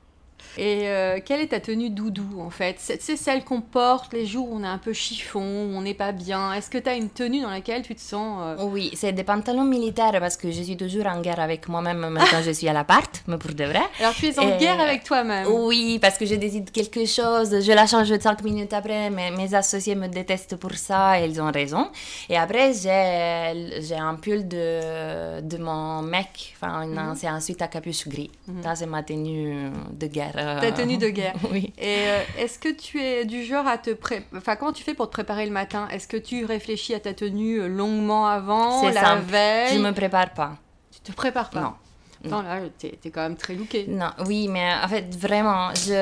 Et 0.57 0.83
euh, 0.89 1.19
quelle 1.25 1.41
est 1.41 1.49
ta 1.49 1.61
tenue 1.61 1.91
doudou 1.91 2.41
en 2.41 2.51
fait? 2.51 2.77
C'est 2.79 3.17
celle 3.17 3.43
qu'on 3.45 3.61
porte 3.61 4.13
les 4.13 4.25
jours 4.27 4.49
où 4.51 4.57
on 4.57 4.63
est 4.63 4.67
un 4.69 4.79
peu 4.79 4.93
chiffon, 4.93 5.41
où 5.41 5.77
on 5.77 5.83
n'est 5.83 5.95
pas 5.95 6.13
bien. 6.13 6.53
Est-ce 6.53 6.71
que 6.71 6.79
tu 6.79 6.89
as 6.89 6.95
une 6.95 7.09
tenue 7.11 7.41
dans 7.43 7.51
laquelle 7.51 7.83
tu 7.83 7.95
te 7.95 8.01
sens... 8.01 8.39
euh, 8.43 8.65
Oui, 8.65 8.91
c'est 8.95 9.13
des 9.13 9.25
pantalons 9.25 9.65
militaires 9.65 10.13
parce 10.21 10.37
que 10.37 10.51
je 10.51 10.63
suis 10.63 10.77
toujours 10.77 11.07
en 11.07 11.21
guerre 11.21 11.41
avec 11.41 11.69
moi-même 11.69 11.99
même 11.99 12.19
quand 12.31 12.43
je 12.43 12.51
suis 12.53 12.69
à 12.69 12.73
l'appart, 12.73 13.23
mais 13.27 13.37
pour 13.39 13.53
de 13.53 13.65
vrai. 13.65 13.81
Alors 14.01 14.15
tu 14.15 14.27
es 14.27 14.39
en 14.39 14.49
Et- 14.55 14.59
guerre 14.59 14.81
avec 14.81 15.03
toi-même. 15.05 15.47
Oui, 15.49 15.99
parce 16.01 16.17
que 16.19 16.27
je 16.27 16.35
décide 16.37 16.71
quelque 16.71 17.05
chose, 17.05 17.61
je 17.61 17.73
la 17.73 17.87
change 17.87 18.17
cinq 18.19 18.43
minutes 18.45 18.73
après, 18.73 19.11
mais 19.11 19.31
mes 19.33 19.55
associés 19.55 19.95
me 19.97 20.07
détestent 20.09 20.57
pour 20.57 20.75
ça 20.75 21.21
et 21.21 21.27
ils 21.27 21.41
ont 21.41 21.51
raison. 21.51 21.89
Et 22.29 22.37
après, 22.37 22.73
j'ai 22.75 23.97
un 23.97 24.15
pull 24.15 24.47
de, 24.49 25.41
de 25.41 25.57
mon 25.59 26.03
mec, 26.03 26.55
enfin, 26.57 26.83
une- 26.83 27.15
c'est 27.17 27.29
ensuite 27.29 27.61
à 27.63 27.69
capuche 27.69 28.07
gris. 28.09 28.31
Ça, 28.63 28.75
c'est 28.75 28.87
ma 28.87 29.03
tenue 29.03 29.71
de 29.93 30.07
guerre. 30.07 30.33
Ta 30.35 30.73
tenue 30.73 30.99
de 30.99 31.09
guerre. 31.09 31.35
oui. 31.51 31.73
Et 31.79 32.09
euh, 32.09 32.21
est-ce 32.39 32.59
que 32.59 32.69
tu 32.69 33.01
es 33.01 33.25
du 33.25 33.45
genre 33.45 33.67
à 33.67 33.79
te 33.79 33.91
préparer... 33.91 34.27
Enfin, 34.37 34.57
comment 34.57 34.73
tu 34.73 34.83
fais 34.83 34.95
pour 34.95 35.07
te 35.07 35.13
préparer 35.13 35.47
le 35.47 35.53
matin? 35.53 35.89
Est-ce 35.91 36.09
que 36.09 36.17
tu 36.17 36.45
réfléchis 36.45 36.95
à 36.95 37.01
ta 37.01 37.15
tenue 37.15 37.61
euh, 37.61 37.69
longuement 37.69 38.27
avant, 38.27 38.89
la 38.89 39.01
simple. 39.01 39.31
veille? 39.31 39.75
Je 39.75 39.79
me 39.79 39.93
prépare 39.93 40.31
pas. 40.35 40.57
Tu 40.93 41.01
te 41.01 41.17
prépares 41.17 41.51
pas? 41.51 41.61
Non. 41.61 41.73
Attends, 42.27 42.43
là, 42.43 42.59
t'es 42.79 42.99
es 43.05 43.11
quand 43.11 43.21
même 43.21 43.37
très 43.37 43.55
lookée. 43.55 43.87
Non, 43.87 44.11
oui, 44.27 44.49
mais 44.49 44.73
en 44.83 44.89
fait, 44.89 45.15
vraiment, 45.15 45.75
je, 45.75 45.93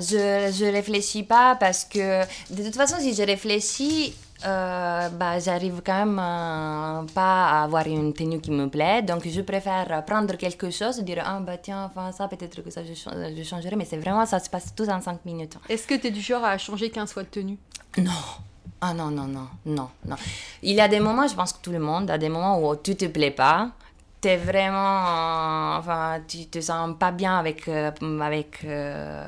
je, 0.00 0.52
je 0.56 0.70
réfléchis 0.70 1.24
pas 1.24 1.56
parce 1.56 1.84
que 1.84 2.20
de 2.54 2.62
toute 2.62 2.76
façon, 2.76 2.96
si 3.00 3.12
je 3.12 3.24
réfléchis, 3.24 4.14
euh, 4.44 5.08
bah, 5.08 5.38
j'arrive 5.38 5.80
quand 5.84 6.04
même 6.04 6.18
euh, 6.18 7.02
pas 7.14 7.48
à 7.48 7.62
avoir 7.64 7.86
une 7.86 8.12
tenue 8.12 8.40
qui 8.40 8.50
me 8.50 8.68
plaît. 8.68 9.02
Donc, 9.02 9.26
je 9.26 9.40
préfère 9.40 10.04
prendre 10.04 10.34
quelque 10.36 10.70
chose, 10.70 11.00
dire, 11.02 11.22
ah 11.24 11.40
bah 11.40 11.56
tiens, 11.56 11.84
enfin, 11.90 12.12
ça, 12.12 12.28
peut-être 12.28 12.62
que 12.62 12.70
ça, 12.70 12.82
je, 12.84 12.94
cha- 12.94 13.34
je 13.34 13.42
changerai. 13.42 13.76
Mais 13.76 13.84
c'est 13.84 13.96
vraiment, 13.96 14.26
ça 14.26 14.38
se 14.38 14.50
passe 14.50 14.74
tout 14.74 14.88
en 14.88 15.00
5 15.00 15.24
minutes. 15.24 15.56
Est-ce 15.68 15.86
que 15.86 15.94
tu 15.94 16.08
es 16.08 16.10
du 16.10 16.20
genre 16.20 16.44
à 16.44 16.58
changer 16.58 16.90
15 16.90 17.12
fois 17.12 17.22
de 17.22 17.28
tenue? 17.28 17.58
Non. 17.98 18.12
Ah 18.80 18.92
non, 18.92 19.10
non, 19.10 19.24
non, 19.26 19.48
non, 19.64 19.88
non. 20.04 20.16
Il 20.62 20.74
y 20.74 20.80
a 20.82 20.88
des 20.88 21.00
moments, 21.00 21.26
je 21.26 21.34
pense 21.34 21.52
que 21.54 21.58
tout 21.62 21.70
le 21.72 21.78
monde 21.78 22.10
a 22.10 22.18
des 22.18 22.28
moments 22.28 22.60
où 22.60 22.76
tu 22.76 22.94
te 22.94 23.06
plais 23.06 23.30
pas. 23.30 23.70
T'es 24.26 24.38
vraiment, 24.38 25.04
euh, 25.06 25.78
enfin, 25.78 26.20
tu 26.26 26.46
te 26.46 26.60
sens 26.60 26.96
pas 26.98 27.12
bien 27.12 27.38
avec, 27.38 27.68
euh, 27.68 27.92
avec 28.20 28.64
euh, 28.64 29.24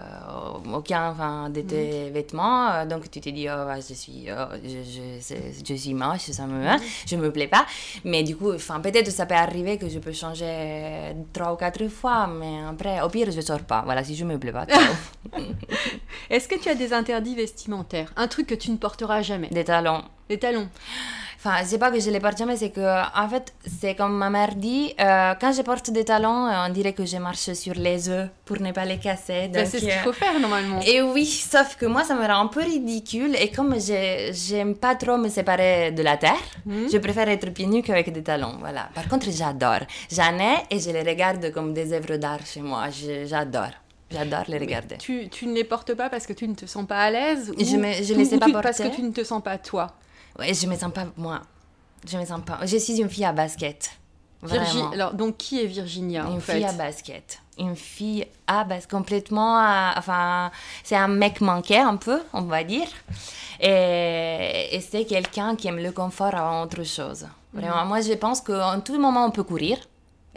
aucun 0.74 1.10
enfin, 1.10 1.50
de 1.50 1.60
tes 1.60 2.10
vêtements. 2.10 2.68
Euh, 2.72 2.84
Donc 2.84 3.08
tu 3.08 3.20
te 3.20 3.28
dis, 3.28 3.46
oh, 3.48 3.68
ouais, 3.68 3.80
je 3.88 3.94
suis, 3.94 4.26
oh, 4.28 4.56
je, 4.64 5.62
je, 5.64 5.74
suis 5.76 5.94
moche, 5.94 6.32
ça 6.32 6.46
me, 6.48 6.66
hein, 6.66 6.78
je 7.06 7.14
me 7.14 7.30
plais 7.30 7.46
pas. 7.46 7.64
Mais 8.02 8.24
du 8.24 8.34
coup, 8.34 8.52
enfin, 8.52 8.80
peut-être 8.80 9.12
ça 9.12 9.24
peut 9.24 9.36
arriver 9.36 9.78
que 9.78 9.88
je 9.88 10.00
peux 10.00 10.12
changer 10.12 11.14
trois 11.32 11.52
ou 11.52 11.56
quatre 11.56 11.86
fois, 11.86 12.26
mais 12.26 12.58
après, 12.68 13.00
au 13.00 13.08
pire, 13.08 13.30
je 13.30 13.40
sors 13.40 13.62
pas. 13.62 13.82
Voilà, 13.84 14.02
si 14.02 14.16
je 14.16 14.24
me 14.24 14.36
plais 14.36 14.50
pas. 14.50 14.66
Est-ce 16.28 16.48
que 16.48 16.56
tu 16.60 16.68
as 16.70 16.74
des 16.74 16.92
interdits 16.92 17.36
vestimentaires? 17.36 18.12
Un 18.16 18.26
truc 18.26 18.48
que 18.48 18.56
tu 18.56 18.72
ne 18.72 18.76
porteras 18.76 19.22
jamais? 19.22 19.46
Des 19.50 19.62
talons. 19.62 20.02
Les 20.28 20.38
talons 20.38 20.68
Enfin, 21.40 21.58
c'est 21.64 21.78
pas 21.78 21.92
que 21.92 22.00
je 22.00 22.10
les 22.10 22.18
porte 22.18 22.36
jamais, 22.36 22.56
c'est 22.56 22.70
que, 22.70 22.80
en 22.80 23.28
fait, 23.28 23.54
c'est 23.80 23.94
comme 23.94 24.16
ma 24.18 24.28
mère 24.28 24.56
dit, 24.56 24.92
euh, 25.00 25.34
quand 25.40 25.52
je 25.52 25.62
porte 25.62 25.88
des 25.92 26.04
talons, 26.04 26.46
euh, 26.48 26.66
on 26.66 26.72
dirait 26.72 26.92
que 26.94 27.06
je 27.06 27.16
marche 27.18 27.52
sur 27.52 27.74
les 27.74 28.08
œufs 28.08 28.28
pour 28.44 28.60
ne 28.60 28.72
pas 28.72 28.84
les 28.84 28.98
casser. 28.98 29.46
Bah, 29.54 29.64
C'est 29.64 29.78
ce 29.78 29.84
qu'il 29.84 29.90
euh, 29.92 30.02
faut 30.02 30.12
faire 30.12 30.38
normalement. 30.40 30.80
Et 30.84 31.00
oui, 31.00 31.24
sauf 31.26 31.76
que 31.76 31.86
moi, 31.86 32.02
ça 32.02 32.16
me 32.16 32.26
rend 32.26 32.40
un 32.40 32.48
peu 32.48 32.60
ridicule. 32.60 33.36
Et 33.40 33.52
comme 33.52 33.76
je- 33.78 34.32
j'aime 34.32 34.74
pas 34.74 34.96
trop 34.96 35.16
me 35.16 35.28
séparer 35.28 35.92
de 35.92 36.02
la 36.02 36.16
terre, 36.16 36.42
Mhm. 36.66 36.88
je 36.92 36.98
préfère 36.98 37.28
être 37.28 37.48
pieds 37.54 37.66
nus 37.68 37.82
qu'avec 37.84 38.12
des 38.12 38.24
talons. 38.24 38.56
Voilà. 38.58 38.88
Par 38.92 39.06
contre, 39.08 39.26
j'adore. 39.30 39.84
J'en 40.10 40.36
ai 40.40 40.54
et 40.72 40.80
je 40.80 40.90
les 40.90 41.02
regarde 41.08 41.52
comme 41.52 41.72
des 41.72 41.92
œuvres 41.92 42.16
d'art 42.16 42.44
chez 42.44 42.62
moi. 42.62 42.86
J'adore. 43.26 43.70
J'adore 44.10 44.44
les 44.48 44.58
regarder. 44.58 44.96
Tu, 44.96 45.28
tu 45.28 45.46
ne 45.46 45.54
les 45.54 45.64
portes 45.64 45.94
pas 45.94 46.08
parce 46.10 46.26
que 46.26 46.32
tu 46.32 46.48
ne 46.48 46.54
te 46.54 46.66
sens 46.66 46.84
pas 46.84 46.98
à 46.98 47.10
l'aise 47.12 47.52
Je 47.56 47.76
ou- 47.76 47.80
les 48.18 48.24
sais 48.24 48.38
pas 48.38 48.46
tu- 48.46 48.52
Parce 48.52 48.78
que 48.78 48.82
porter. 48.82 48.96
tu 48.96 49.02
ne 49.02 49.12
te 49.12 49.22
sens 49.22 49.40
pas 49.40 49.56
toi? 49.58 49.86
Ouais, 50.38 50.54
je 50.54 50.66
me 50.66 50.76
sens 50.76 50.92
pas, 50.92 51.04
moi. 51.16 51.40
Je 52.08 52.16
me 52.16 52.24
sens 52.24 52.40
pas. 52.44 52.58
Je 52.64 52.76
suis 52.76 53.00
une 53.00 53.08
fille 53.10 53.24
à 53.24 53.32
basket. 53.32 53.90
Virgi-. 54.42 54.82
Alors, 54.92 55.14
donc, 55.14 55.36
qui 55.36 55.60
est 55.60 55.66
Virginia 55.66 56.26
en 56.26 56.34
Une 56.34 56.40
fait 56.40 56.54
fille 56.54 56.64
à 56.64 56.72
basket. 56.72 57.40
Une 57.58 57.74
fille 57.74 58.24
à 58.46 58.62
basket. 58.62 58.88
Complètement. 58.90 59.56
à- 59.58 59.94
enfin, 59.96 60.52
c'est 60.84 60.94
un 60.94 61.08
mec 61.08 61.40
manqué 61.40 61.76
un 61.78 61.96
peu, 61.96 62.22
on 62.32 62.42
va 62.42 62.62
dire. 62.62 62.86
Et, 63.60 64.68
et 64.76 64.80
c'est 64.80 65.04
quelqu'un 65.04 65.56
qui 65.56 65.66
aime 65.68 65.78
le 65.78 65.90
confort 65.92 66.34
avant 66.34 66.62
autre 66.62 66.84
chose. 66.84 67.26
Vraiment, 67.52 67.84
moi 67.86 68.00
je 68.00 68.12
pense 68.12 68.40
qu'en 68.40 68.78
tout 68.80 68.98
moment 69.00 69.24
on 69.26 69.30
peut 69.30 69.42
courir. 69.42 69.78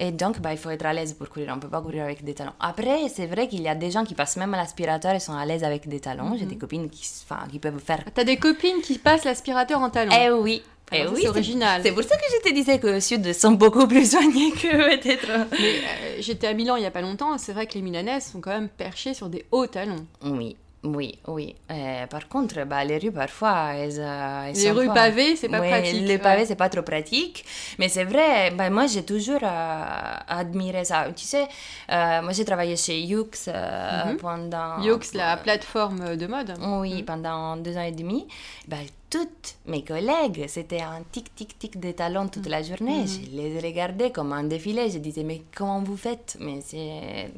Et 0.04 0.12
donc, 0.12 0.40
bah, 0.42 0.52
il 0.52 0.58
faut 0.58 0.72
être 0.72 0.86
à 0.88 0.94
l'aise 0.94 1.14
pour 1.14 1.30
courir. 1.30 1.50
On 1.52 1.58
ne 1.58 1.62
peut 1.62 1.68
pas 1.70 1.80
courir 1.80 2.04
avec 2.04 2.24
des 2.24 2.34
talons. 2.34 2.54
Après, 2.60 3.08
c'est 3.08 3.28
vrai 3.28 3.48
qu'il 3.48 3.62
y 3.62 3.68
a 3.68 3.76
des 3.76 3.92
gens 3.92 4.04
qui 4.04 4.16
passent 4.16 4.36
même 4.36 4.52
à 4.56 4.58
l'aspirateur 4.58 5.14
et 5.14 5.20
sont 5.20 5.34
à 5.34 5.46
l'aise 5.46 5.64
avec 5.64 5.88
des 5.88 6.00
talons. 6.00 6.36
J'ai 6.40 6.48
des 6.48 6.58
copines 6.58 6.90
qui, 6.90 7.08
qui 7.52 7.60
peuvent 7.60 7.80
faire 7.80 8.04
T'as 8.12 8.24
des 8.24 8.38
copines 8.38 8.82
qui 8.82 8.98
passent 8.98 9.26
l'aspirateur 9.26 9.80
en 9.80 9.92
talons. 9.92 10.12
eh 10.20 10.32
oui. 10.32 10.64
Eh 10.92 11.08
oui, 11.08 11.20
c'est 11.22 11.30
original. 11.30 11.82
C'est 11.84 11.94
pour 11.94 12.04
ça 12.04 12.18
que 12.18 12.24
je 12.44 12.50
te 12.50 12.54
disais 12.54 12.80
que 12.80 13.00
Sud 13.00 13.32
sont 13.32 13.52
beaucoup 13.52 13.88
plus 13.88 14.10
soignés 14.12 14.52
que 14.52 14.98
peut-être. 14.98 15.48
Mais 15.52 15.76
euh, 15.76 16.18
j'étais 16.20 16.48
à 16.48 16.54
Milan 16.54 16.76
il 16.76 16.84
y 16.84 16.86
a 16.86 16.92
pas 16.92 17.00
longtemps, 17.02 17.38
c'est 17.38 17.54
vrai 17.54 17.66
que 17.66 17.76
les 17.76 17.82
Milanaises 17.82 18.26
sont 18.26 18.42
quand 18.42 18.50
même 18.52 18.68
perchées 18.68 19.14
sur 19.14 19.30
des 19.30 19.46
hauts 19.52 19.68
talons. 19.68 20.06
Oui, 20.26 20.58
oui, 20.84 21.20
oui. 21.28 21.56
Euh, 21.70 22.08
par 22.08 22.28
contre, 22.28 22.64
bah, 22.66 22.84
les 22.84 22.98
rues, 22.98 23.12
parfois, 23.12 23.74
elles, 23.76 24.00
euh, 24.00 24.46
elles 24.48 24.56
Les 24.56 24.62
sont 24.70 24.74
rues 24.74 24.88
pas- 24.88 24.94
pavées, 24.96 25.36
c'est 25.36 25.48
pas 25.48 25.60
Oui, 25.62 25.70
pratique, 25.70 26.02
Les 26.08 26.18
pavés, 26.18 26.42
ouais. 26.42 26.46
c'est 26.48 26.56
pas 26.56 26.70
trop 26.70 26.82
pratique. 26.82 27.46
Mais 27.78 27.88
c'est 27.88 28.04
vrai, 28.04 28.50
bah, 28.52 28.70
moi, 28.72 28.88
j'ai 28.88 29.04
toujours 29.04 29.42
euh, 29.44 30.16
admiré 30.28 30.84
ça. 30.84 31.06
Tu 31.16 31.24
sais, 31.26 31.48
euh, 31.92 32.22
moi, 32.24 32.32
j'ai 32.34 32.46
travaillé 32.46 32.76
chez 32.76 33.00
Yux 33.00 33.30
euh, 33.48 34.16
pendant... 34.20 34.78
Mhm. 34.80 34.84
Yox, 34.86 35.14
la 35.14 35.38
plateforme 35.38 36.16
de 36.18 36.26
mode. 36.28 36.54
Oui, 36.60 37.04
pendant 37.04 37.58
deux 37.58 37.78
ans 37.78 37.84
et 37.84 37.92
demi. 37.92 38.28
Bah, 38.68 38.78
toutes 39.12 39.56
mes 39.68 39.84
collègues, 39.84 40.46
c'était 40.48 40.82
un 40.82 41.02
tic-tic-tic 41.12 41.78
des 41.80 41.94
talons 41.94 42.30
toute 42.30 42.48
la 42.48 42.64
journée. 42.64 43.06
Je 43.06 43.30
les 43.36 43.60
regardais 43.60 44.10
comme 44.12 44.32
un 44.32 44.46
défilé. 44.46 44.90
Je 44.90 45.00
disais, 45.00 45.24
mais 45.24 45.44
comment 45.54 45.84
vous 45.84 45.98
faites? 45.98 46.38
Mais 46.40 46.62
c'est... 46.62 47.30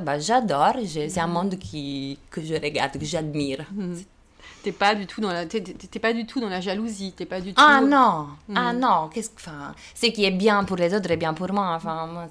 bah, 0.00 0.18
J'adore. 0.20 0.76
C'est 0.86 1.18
un 1.18 1.26
monde 1.26 1.58
qui, 1.58 2.18
que 2.30 2.40
je 2.42 2.54
regarde, 2.54 2.96
que 2.96 3.04
j'admire. 3.04 3.66
T'es 4.62 4.72
pas 4.72 4.94
du 4.94 5.06
tout 5.06 5.20
dans 5.20 5.32
la, 5.32 5.44
pas 6.00 6.12
du 6.14 6.26
tout 6.26 6.40
dans 6.40 6.48
la 6.48 6.60
jalousie. 6.60 7.12
T'es 7.12 7.26
pas 7.26 7.40
du 7.40 7.52
tout. 7.52 7.60
Ah 7.62 7.80
non, 7.82 8.28
ah 8.54 8.72
non, 8.72 9.10
qu'est-ce 9.12 9.30
que, 9.30 9.36
enfin, 9.36 9.74
ce 9.94 10.06
qui 10.06 10.24
est 10.24 10.30
bien 10.30 10.64
pour 10.64 10.76
les 10.76 10.94
autres 10.94 11.10
est 11.10 11.18
bien 11.18 11.34
pour 11.34 11.52
moi. 11.52 11.74
Enfin, 11.74 12.06
moi, 12.06 12.28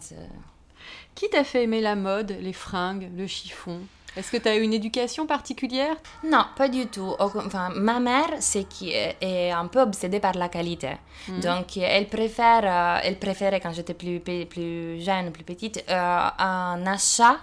Qui 1.13 1.29
t'a 1.29 1.43
fait 1.43 1.63
aimer 1.65 1.81
la 1.81 1.95
mode, 1.95 2.35
les 2.41 2.53
fringues, 2.53 3.11
le 3.15 3.27
chiffon? 3.27 3.81
Est-ce 4.15 4.31
que 4.31 4.37
t'as 4.37 4.55
eu 4.55 4.61
une 4.61 4.73
éducation 4.73 5.25
particulière? 5.25 5.95
Non, 6.23 6.45
pas 6.55 6.67
du 6.67 6.85
tout. 6.87 7.15
Enfin, 7.19 7.69
ma 7.75 7.99
mère, 7.99 8.29
c'est 8.39 8.63
qui 8.65 8.91
est 8.91 9.51
un 9.51 9.67
peu 9.67 9.81
obsédée 9.81 10.19
par 10.19 10.33
la 10.33 10.49
qualité. 10.49 10.91
Donc, 11.27 11.77
elle 11.77 12.07
préfère, 12.07 12.61
euh, 12.63 12.99
elle 13.03 13.17
préférait 13.17 13.59
quand 13.59 13.73
j'étais 13.73 13.93
plus, 13.95 14.19
plus 14.19 15.01
jeune, 15.01 15.31
plus 15.31 15.43
petite, 15.43 15.83
euh, 15.89 16.27
un 16.39 16.85
achat 16.85 17.37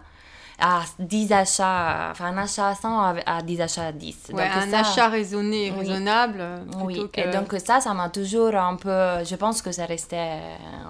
à 0.62 0.82
10 0.98 1.32
achats, 1.32 2.08
enfin 2.10 2.26
un 2.26 2.36
achat 2.36 2.68
à 2.68 2.74
100 2.74 3.00
à- 3.00 3.14
à 3.24 3.40
10 3.42 3.60
achats 3.62 3.86
à 3.86 3.92
10. 3.92 4.26
Ouais, 4.30 4.44
Donc, 4.46 4.56
un 4.62 4.70
ça- 4.70 4.80
achat 4.80 5.08
raisonné, 5.08 5.68
et 5.68 5.70
Oui. 5.70 5.78
raisonnable. 5.78 6.38
euh, 6.40 6.58
Oui, 6.82 7.08
que... 7.10 7.20
et 7.20 7.28
donc 7.30 7.54
ça, 7.64 7.80
ça 7.80 7.94
m'a 7.94 8.10
toujours 8.10 8.54
un 8.54 8.76
peu, 8.76 9.24
je 9.24 9.36
pense 9.36 9.62
que 9.62 9.72
ça 9.72 9.86
restait 9.86 10.18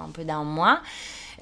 un 0.04 0.10
peu 0.12 0.24
dans 0.24 0.44
moi. 0.44 0.80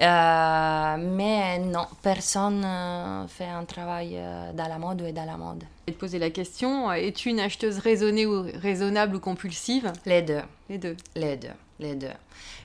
Euh, 0.01 0.95
mais 0.97 1.59
non, 1.59 1.85
personne 2.01 2.61
ne 2.61 3.27
fait 3.27 3.47
un 3.47 3.65
travail 3.65 4.13
euh, 4.15 4.53
dans 4.53 4.67
la 4.67 4.77
mode 4.77 5.01
ou 5.01 5.11
dans 5.11 5.25
la 5.25 5.35
mode. 5.35 5.63
Je 5.87 5.91
vais 5.91 5.93
te 5.93 5.99
poser 5.99 6.19
la 6.19 6.29
question, 6.29 6.91
es-tu 6.93 7.29
une 7.29 7.41
acheteuse 7.41 7.79
raisonnée 7.79 8.25
ou 8.25 8.45
raisonnable 8.61 9.17
ou 9.17 9.19
compulsive? 9.19 9.91
Les 10.05 10.21
deux. 10.21 10.41
Les 10.69 10.77
deux. 10.77 10.95
Les 11.15 11.35
deux. 11.35 11.49
Les 11.79 11.95
deux. 11.95 12.07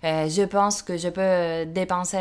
Euh, 0.04 0.28
je 0.28 0.42
pense 0.42 0.82
que 0.82 0.96
je 0.96 1.08
peux 1.08 1.66
dépenser, 1.72 2.18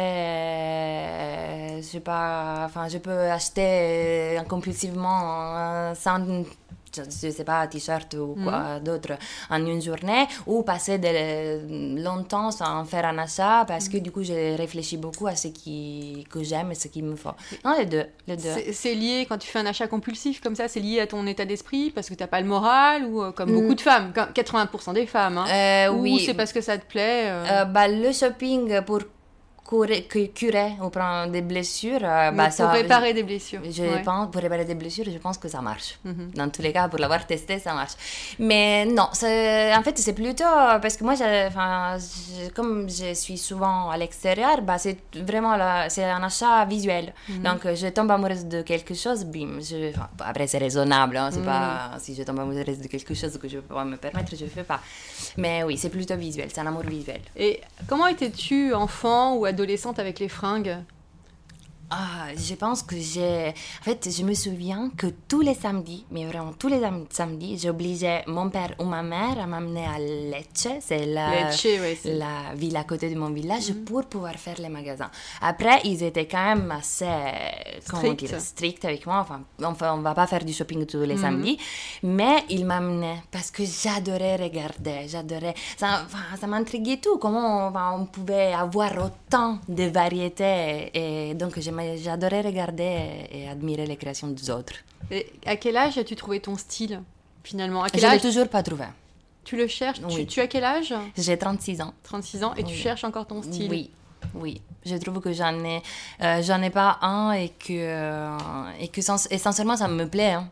je 1.78 1.82
sais 1.82 2.00
pas, 2.00 2.64
enfin, 2.66 2.88
je 2.88 2.98
peux 2.98 3.30
acheter 3.32 4.40
compulsivement 4.48 5.94
sans 5.96 6.44
je 6.98 7.30
sais 7.30 7.44
pas, 7.44 7.68
t-shirt 7.68 8.14
ou 8.16 8.36
quoi 8.44 8.80
mm. 8.80 8.84
d'autre 8.84 9.14
en 9.50 9.66
une 9.66 9.82
journée, 9.82 10.26
ou 10.46 10.64
passer 10.64 10.98
de, 10.98 12.02
longtemps 12.02 12.52
sans 12.52 12.86
faire 12.86 13.06
un 13.06 13.18
achat 13.18 13.66
parce 13.68 13.90
que 13.90 13.98
mm. 13.98 14.02
du 14.02 14.12
coup, 14.12 14.24
je 14.24 14.58
réfléchis 14.58 14.98
beaucoup 14.98 15.28
à 15.28 15.36
ce 15.36 15.48
qui, 15.50 16.26
que 16.30 16.44
j'aime 16.44 16.72
et 16.72 16.76
ce 16.76 16.88
qu'il 16.88 17.04
me 17.04 17.16
faut. 17.16 17.30
Non, 17.66 17.76
les 17.78 17.86
deux. 17.86 18.06
Les 18.28 18.38
deux. 18.38 18.50
C'est 18.72 18.96
lié, 18.96 19.26
quand 19.28 19.38
tu 19.38 19.48
fais 19.48 19.60
un 19.60 19.66
achat 19.66 19.88
compulsif 19.88 20.42
comme 20.42 20.56
ça, 20.56 20.68
c'est 20.68 20.80
lié 20.80 21.00
à 21.00 21.08
ton 21.08 21.26
état 21.28 21.46
d'esprit 21.46 21.92
parce 21.92 22.10
que 22.10 22.14
tu 22.14 22.24
n'as 22.24 22.28
pas 22.28 22.42
le 22.42 22.48
moral 22.48 23.06
ou 23.06 23.22
euh, 23.22 23.32
comme 23.32 23.52
mm. 23.52 23.62
beaucoup 23.62 23.76
de 23.76 23.82
femmes, 23.82 24.12
80% 24.14 24.94
des 24.94 25.06
femmes, 25.06 25.38
hein, 25.38 25.46
euh, 25.50 25.94
ou 25.94 26.02
oui. 26.02 26.24
c'est 26.26 26.34
parce 26.34 26.54
que 26.54 26.62
ça 26.62 26.78
te 26.78 26.86
plaît 26.86 27.26
euh... 27.28 27.66
bah, 27.66 27.88
Le 27.88 28.12
shopping 28.12 28.82
pour 28.82 29.00
curer, 29.68 30.08
curer 30.34 30.74
ou 30.82 30.90
prendre 30.90 31.32
des 31.32 31.42
blessures. 31.42 32.04
Euh, 32.04 32.32
bah, 32.32 32.50
pour 32.56 32.70
réparer 32.70 33.14
des 33.14 33.24
blessures. 33.24 33.62
Je 33.64 34.04
pense, 34.04 34.30
pour 34.32 34.42
réparer 34.42 34.66
des 34.66 34.76
blessures, 34.76 35.06
je 35.06 35.18
pense 35.18 35.38
que 35.38 35.48
ça 35.48 35.62
marche. 35.62 35.98
Mhm. 36.04 36.32
Dans 36.36 36.50
tous 36.50 36.62
les 36.62 36.74
cas, 36.74 36.88
pour 36.88 37.00
l'avoir 37.00 37.26
testé, 37.26 37.60
ça 37.60 37.74
marche. 37.74 37.94
Mais 38.40 38.86
non, 38.86 39.04
en 39.04 39.84
fait, 39.84 39.98
c'est 39.98 40.14
plutôt 40.14 40.44
parce 40.82 40.98
que 40.98 41.04
moi, 41.04 41.16
comme 42.54 42.90
je 42.90 43.14
suis 43.14 43.38
souvent 43.38 43.90
à 43.90 43.98
l'extérieur, 43.98 44.62
bah, 44.62 44.78
c'est 44.78 44.98
vraiment 45.16 45.56
c'est 45.90 46.04
un 46.04 46.24
achat 46.24 46.66
visuel. 46.66 47.14
Mhm. 47.30 47.44
Donc, 47.44 47.74
je 47.74 47.88
tombe 47.88 48.12
amoureuse 48.12 48.46
de 48.46 48.62
quelque 48.62 48.94
chose, 48.94 49.26
bim. 49.26 49.60
Je, 49.60 49.92
après, 50.20 50.48
c'est 50.48 50.58
raisonnable. 50.58 51.18
Hein, 51.18 51.30
c'est 51.32 51.40
mhm. 51.40 51.46
pas 51.46 51.92
si 52.00 52.16
je 52.16 52.24
tombe 52.24 52.40
amoureuse 52.40 52.80
de 52.80 52.88
quelque 52.88 53.14
chose 53.14 53.38
que 53.38 53.48
je 53.48 53.60
peux 53.60 53.76
pas 53.76 53.86
me 53.86 53.98
permettre, 53.98 54.36
je 54.36 54.44
ne 54.44 54.50
fais 54.50 54.64
pas. 54.64 54.80
Mais 55.38 55.64
oui, 55.64 55.78
c'est 55.78 55.90
plutôt 55.90 56.16
visuel, 56.16 56.50
c'est 56.54 56.62
un 56.62 56.68
amour 56.68 56.84
visuel. 56.84 57.22
Et 57.36 57.62
comment 57.88 58.08
étais-tu 58.08 58.74
enfant 58.74 59.36
ou 59.36 59.46
adolescente 59.54 60.00
avec 60.00 60.20
les 60.20 60.30
fringues 60.30 60.78
ah, 61.96 62.28
je 62.36 62.56
pense 62.56 62.82
que 62.82 62.96
j'ai. 62.98 63.50
En 63.82 63.84
fait, 63.84 64.10
je 64.10 64.24
me 64.24 64.34
souviens 64.34 64.90
que 64.98 65.08
tous 65.28 65.42
les 65.42 65.54
samedis, 65.54 66.06
mais 66.10 66.26
vraiment 66.26 66.54
tous 66.54 66.68
les 66.68 66.82
samedis, 67.12 67.60
j'obligeais 67.60 68.24
mon 68.26 68.50
père 68.50 68.74
ou 68.80 68.86
ma 68.86 69.04
mère 69.04 69.38
à 69.40 69.46
m'amener 69.46 69.86
à 69.86 70.00
Lecce, 70.00 70.70
c'est 70.82 71.06
la, 71.06 71.50
la 72.06 72.56
ville 72.56 72.78
à 72.78 72.84
côté 72.84 73.10
de 73.14 73.20
mon 73.20 73.30
village, 73.30 73.70
mhm. 73.70 73.84
pour 73.84 74.06
pouvoir 74.06 74.34
faire 74.36 74.56
les 74.60 74.70
magasins. 74.70 75.12
Après, 75.42 75.82
ils 75.84 76.02
étaient 76.02 76.26
quand 76.28 76.56
même 76.56 76.72
assez 76.72 77.06
stricts 77.82 78.40
strict 78.40 78.86
avec 78.86 79.06
moi. 79.06 79.26
Enfin, 79.64 79.94
on 79.96 80.02
va 80.02 80.16
pas 80.16 80.26
faire 80.26 80.44
du 80.44 80.54
shopping 80.54 80.86
tous 80.88 81.02
les 81.02 81.16
mhm. 81.16 81.22
samedis, 81.22 81.58
mais 82.02 82.44
ils 82.50 82.66
m'amenaient 82.66 83.22
parce 83.30 83.52
que 83.52 83.64
j'adorais 83.66 84.38
regarder, 84.38 85.08
j'adorais. 85.08 85.54
Ça, 85.78 86.06
ça 86.40 86.48
m'intriguait 86.48 86.98
tout, 86.98 87.18
comment 87.18 87.68
on, 87.68 88.02
on, 88.02 88.06
pouvait 88.06 88.54
avoir 88.54 88.92
autant 88.98 89.60
de 89.68 89.84
variétés. 89.84 90.90
Et 90.94 91.34
donc, 91.36 91.60
j'aimais 91.60 91.83
j'adorais 91.98 92.42
regarder 92.42 93.28
et, 93.32 93.48
admirer 93.48 93.86
les 93.86 93.96
créations 93.96 94.28
des 94.28 94.50
autres. 94.50 94.74
Et 95.12 95.28
à 95.46 95.56
quel 95.56 95.78
âge 95.78 95.98
as-tu 95.98 96.16
trouvé 96.16 96.40
ton 96.40 96.58
style 96.58 97.02
finalement? 97.44 97.84
À 97.84 97.90
quel 97.90 98.02
Je 98.02 98.08
ne 98.08 98.12
l'ai 98.14 98.20
toujours 98.20 98.48
pas 98.48 98.64
trouvé. 98.64 98.86
Tu 99.44 99.58
le 99.58 99.68
cherches? 99.68 100.00
Tu, 100.28 100.40
as 100.40 100.48
quel 100.48 100.64
âge? 100.64 100.94
J'ai 101.18 101.38
36 101.38 101.82
ans. 101.82 101.94
36 102.04 102.44
ans 102.44 102.54
et 102.56 102.64
tu 102.64 102.74
cherches 102.74 103.04
encore 103.04 103.28
ton 103.28 103.42
style? 103.42 103.70
Oui, 103.70 103.92
oui. 104.36 104.62
Je 104.86 104.96
trouve 104.96 105.20
que 105.20 105.32
j'en 105.34 105.64
ai, 105.64 105.82
euh, 106.22 106.42
j'en 106.42 106.62
ai 106.62 106.70
pas 106.70 106.98
un 107.02 107.32
et 107.32 107.50
que, 107.50 107.72
euh, 107.72 108.38
et 108.80 108.88
que 108.88 109.00
essentiellement 109.00 109.78
ça 109.78 109.88
me 109.88 110.08
plaît. 110.08 110.34
Hein. 110.34 110.50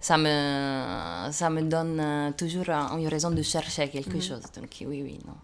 Ça, 0.00 0.18
me, 0.18 1.30
ça 1.32 1.48
me 1.48 1.62
donne 1.62 1.98
euh, 1.98 2.30
toujours 2.32 2.68
une 2.68 3.08
raison 3.08 3.30
de 3.30 3.42
chercher 3.42 3.88
quelque 3.88 4.16
mhm. 4.16 4.22
chose. 4.22 4.42
Donc 4.54 4.68
oui, 4.80 5.02
oui, 5.02 5.18
non. 5.26 5.34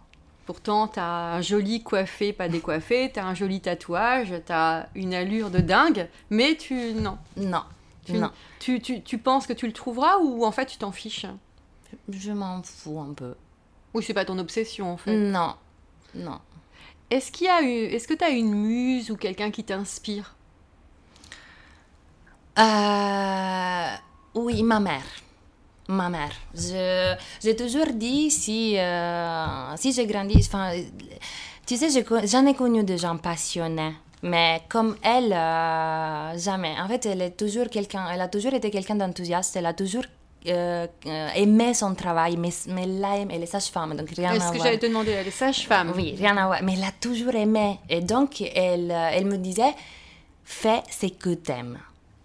Pourtant, 0.51 0.89
tu 0.89 0.99
as 0.99 1.35
un 1.35 1.41
joli 1.43 1.81
coiffé, 1.81 2.33
pas 2.33 2.49
décoiffé, 2.49 3.13
tu 3.15 3.21
as 3.21 3.25
un 3.25 3.35
joli 3.35 3.61
tatouage, 3.61 4.35
tu 4.45 4.51
as 4.53 4.89
une 4.97 5.15
allure 5.15 5.49
de 5.49 5.61
dingue, 5.61 6.09
mais 6.29 6.57
tu. 6.57 6.93
Non. 6.93 7.19
Non. 7.37 7.63
Tu, 8.05 8.15
non. 8.15 8.33
Tu, 8.59 8.81
tu, 8.81 9.01
tu, 9.01 9.19
penses 9.19 9.47
que 9.47 9.53
tu 9.53 9.69
le 9.69 9.73
trouveras 9.73 10.19
ou 10.19 10.45
en 10.45 10.51
fait 10.51 10.67
tu 10.67 10.77
t'en 10.77 10.91
fiches? 10.91 11.27
Je 12.09 12.33
m'en 12.33 12.65
fous 12.65 12.99
un 12.99 13.15
peu. 13.15 13.37
Oui, 13.95 14.03
c'est 14.03 14.13
pas 14.13 14.25
ton 14.25 14.41
obsession 14.41 14.93
en 14.93 14.97
fait? 14.97 15.17
Non. 15.17 15.55
Non. 16.17 16.41
Est-ce 17.11 17.31
qu'il 17.31 17.47
y 17.47 17.51
a 17.51 17.63
eu, 17.63 17.85
est-ce 17.85 18.09
que 18.09 18.15
tu 18.15 18.25
as 18.25 18.31
une 18.31 18.53
muse 18.53 19.13
ou 19.13 19.17
quelqu'un 19.17 19.53
qui 19.53 19.63
t'inspire? 19.63 20.35
Euh, 22.59 23.95
Oui, 24.35 24.65
ma 24.65 24.81
mère 24.81 25.05
ma 25.91 26.09
mère. 26.09 26.33
J'ai 27.43 27.57
toujours 27.57 27.93
dit, 27.93 28.31
si, 28.31 28.79
euh, 28.79 29.77
si 29.77 29.93
j'ai 29.93 30.07
grandi, 30.07 30.49
tu 31.67 31.77
sais, 31.77 31.89
j'en 32.25 32.47
ai, 32.47 32.55
connu 32.55 32.83
des 32.85 32.99
gens 32.99 33.17
passionnés. 33.17 33.95
Mais 34.23 34.63
comme 34.69 34.97
elle, 35.03 35.33
euh, 35.33 36.39
jamais. 36.39 36.75
En 36.79 36.89
fait, 36.89 37.07
elle 37.07 37.23
est 37.23 37.37
toujours 37.37 37.69
quelqu'un. 37.69 38.07
Elle 38.13 38.21
a 38.21 38.29
toujours 38.29 38.53
été 38.53 38.71
quelqu'un 38.71 38.97
d'enthousiaste. 38.97 39.57
Elle 39.57 39.65
a 39.65 39.73
toujours 39.73 40.05
euh, 40.47 40.87
aimé 41.35 41.73
son 41.73 41.95
travail, 41.95 42.37
mais, 42.37 42.51
mais 42.69 42.87
là, 42.87 43.17
elle 43.31 43.43
est 43.43 43.47
sage-femme, 43.47 43.97
donc 43.97 44.11
rien 44.11 44.31
à 44.31 44.35
voir. 44.35 44.49
Est-ce 44.49 44.59
que 44.59 44.63
j'allais 44.63 44.79
te 44.79 44.87
demander, 44.87 45.13
elle 45.13 45.29
est 45.29 45.31
sage-femme? 45.31 45.93
Oui, 45.97 46.15
rien 46.19 46.37
à 46.37 46.47
voir. 46.47 46.63
Mais 46.63 46.75
elle 46.75 46.85
a 46.85 46.93
toujours 47.01 47.35
aimé. 47.35 47.79
Et 47.89 48.03
donc, 48.03 48.43
elle, 48.43 48.91
elle 48.91 49.25
me 49.25 49.39
disait, 49.39 49.75
fais 50.45 50.83
ce 50.91 51.07
que 51.07 51.31
t'aimes 51.31 51.79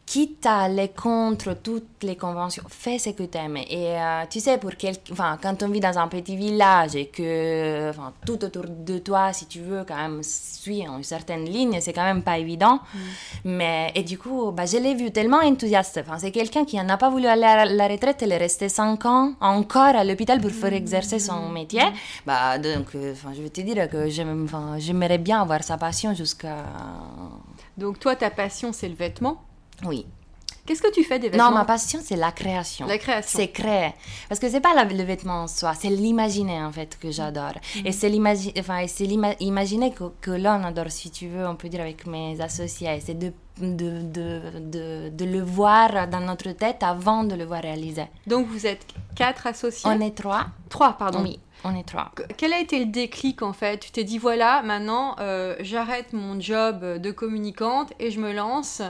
quitte 0.05 0.45
à 0.45 0.61
aller 0.61 0.89
contre 0.89 1.55
toutes 1.55 2.03
les 2.03 2.15
conventions, 2.15 2.63
fais 2.69 2.99
ce 2.99 3.09
que 3.09 3.23
tu 3.23 3.37
aimes. 3.37 3.57
Et 3.57 3.99
euh, 3.99 4.23
tu 4.29 4.39
sais, 4.39 4.57
pour 4.57 4.71
quel... 4.77 4.95
enfin, 5.11 5.37
quand 5.41 5.63
on 5.63 5.69
vit 5.69 5.79
dans 5.79 5.97
un 5.97 6.07
petit 6.07 6.35
village 6.35 6.95
et 6.95 7.07
que 7.07 7.89
enfin, 7.89 8.13
tout 8.25 8.43
autour 8.45 8.65
de 8.67 8.99
toi, 8.99 9.33
si 9.33 9.47
tu 9.47 9.61
veux, 9.61 9.83
quand 9.87 9.95
même, 9.95 10.21
suit 10.21 10.83
une 10.83 11.03
certaine 11.03 11.45
ligne, 11.45 11.79
c'est 11.81 11.93
quand 11.93 12.03
même 12.03 12.21
pas 12.21 12.37
évident. 12.37 12.75
Mm. 12.93 12.99
Mais, 13.45 13.91
et 13.95 14.03
du 14.03 14.17
coup, 14.17 14.51
bah, 14.51 14.65
je 14.65 14.77
l'ai 14.77 14.93
vu 14.93 15.11
tellement 15.11 15.39
enthousiaste. 15.39 15.99
Enfin, 16.01 16.19
c'est 16.19 16.31
quelqu'un 16.31 16.65
qui 16.65 16.77
n'a 16.81 16.97
pas 16.97 17.09
voulu 17.09 17.25
aller 17.25 17.43
à 17.43 17.65
la 17.65 17.87
retraite, 17.87 18.21
elle 18.21 18.31
est 18.31 18.37
restée 18.37 18.69
5 18.69 19.05
ans 19.05 19.33
encore 19.41 19.95
à 19.95 20.03
l'hôpital 20.03 20.39
pour 20.39 20.51
faire 20.51 20.73
exercer 20.73 21.17
son 21.17 21.49
mm. 21.49 21.53
métier. 21.53 21.83
Bah, 22.27 22.59
donc, 22.59 22.93
euh, 22.93 23.13
enfin, 23.13 23.33
je 23.35 23.41
veux 23.41 23.49
te 23.49 23.61
dire 23.61 23.89
que 23.89 24.07
j'aimerais 24.07 25.17
bien 25.17 25.41
avoir 25.41 25.63
sa 25.63 25.77
passion 25.77 26.13
jusqu'à... 26.13 26.57
Donc 27.75 27.99
toi, 27.99 28.15
ta 28.15 28.29
passion, 28.29 28.71
c'est 28.71 28.87
le 28.87 28.95
vêtement? 28.95 29.41
Oui. 29.83 30.05
Qu'est-ce 30.65 30.81
que 30.81 30.91
tu 30.91 31.03
fais 31.03 31.19
des 31.19 31.29
vêtements 31.29 31.51
Non, 31.51 31.57
ma 31.57 31.65
passion, 31.65 31.99
c'est 32.01 32.15
la 32.15 32.31
création. 32.31 32.87
La 32.87 32.97
création. 32.97 33.37
C'est 33.37 33.49
créer. 33.49 33.93
Parce 34.27 34.39
que 34.39 34.49
c'est 34.49 34.61
pas 34.61 34.73
le 34.83 35.03
vêtement 35.03 35.43
en 35.43 35.47
soi, 35.47 35.73
c'est 35.75 35.89
l'imaginer, 35.89 36.63
en 36.63 36.71
fait, 36.71 36.97
que 36.99 37.11
j'adore. 37.11 37.53
Et 37.83 37.91
c'est 37.91 38.09
l'imaginer 38.09 38.53
enfin, 38.59 38.85
que, 38.87 40.03
que 40.21 40.31
l'on 40.31 40.63
adore, 40.63 40.89
si 40.89 41.11
tu 41.11 41.27
veux, 41.27 41.47
on 41.47 41.55
peut 41.55 41.69
dire 41.69 41.81
avec 41.81 42.07
mes 42.07 42.41
associés. 42.41 42.99
C'est 42.99 43.13
de, 43.13 43.31
de, 43.59 44.01
de, 44.01 45.09
de, 45.09 45.25
le 45.25 45.41
voir 45.41 46.07
dans 46.07 46.21
notre 46.21 46.51
tête 46.53 46.81
avant 46.81 47.23
de 47.23 47.35
le 47.35 47.45
voir 47.45 47.61
réaliser. 47.61 48.05
Donc, 48.25 48.47
vous 48.47 48.65
êtes 48.65 48.87
quatre 49.15 49.45
associés 49.45 49.87
On 49.93 50.01
est 50.01 50.17
trois. 50.17 50.47
Trois, 50.69 50.93
pardon. 50.93 51.21
Oui. 51.21 51.39
On 51.63 51.75
est 51.75 51.87
trois. 51.87 52.11
Quel 52.37 52.53
a 52.53 52.59
été 52.59 52.79
le 52.79 52.85
déclic 52.85 53.41
en 53.41 53.53
fait? 53.53 53.79
Tu 53.79 53.91
t'es 53.91 54.03
dit 54.03 54.19
voilà, 54.19 54.61
maintenant 54.61 55.15
euh, 55.19 55.55
j'arrête 55.61 56.13
mon 56.13 56.39
job 56.39 56.99
de 56.99 57.11
communicante 57.11 57.91
et 57.97 58.11
je 58.11 58.19
me 58.19 58.33
lance 58.33 58.83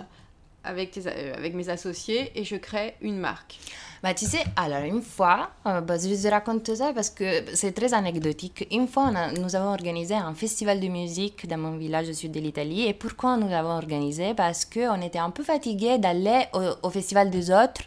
avec, 0.65 0.97
euh, 0.97 1.33
avec 1.35 1.53
mes 1.53 1.69
associés 1.69 2.31
et 2.35 2.43
je 2.43 2.55
crée 2.55 2.95
une 3.01 3.17
marque. 3.17 3.57
Bah, 4.03 4.13
tu 4.13 4.25
sais, 4.25 4.43
alors 4.55 4.83
une 4.83 5.01
fois, 5.01 5.49
euh, 5.65 5.81
bah, 5.81 5.95
je 5.97 6.13
te 6.13 6.27
raconte 6.27 6.75
ça 6.75 6.91
parce 6.93 7.09
que 7.09 7.43
c'est 7.53 7.71
très 7.71 7.93
anecdotique. 7.93 8.67
Une 8.71 8.87
fois, 8.87 9.11
nous 9.39 9.55
avons 9.55 9.69
organisé 9.69 10.13
un 10.13 10.33
festival 10.33 10.79
de 10.79 10.87
musique 10.87 11.47
dans 11.47 11.57
mon 11.57 11.77
village 11.77 12.09
au 12.09 12.13
sud 12.13 12.31
de 12.31 12.39
l'Italie. 12.39 12.87
Et 12.87 12.93
pourquoi 12.93 13.37
nous 13.37 13.47
l'avons 13.47 13.77
organisé? 13.77 14.33
Parce 14.35 14.65
qu'on 14.65 15.01
était 15.01 15.19
un 15.19 15.31
peu 15.31 15.43
fatigués 15.43 15.97
d'aller 15.97 16.43
au, 16.83 16.89
festival 16.89 17.29
des 17.29 17.49
autres 17.49 17.81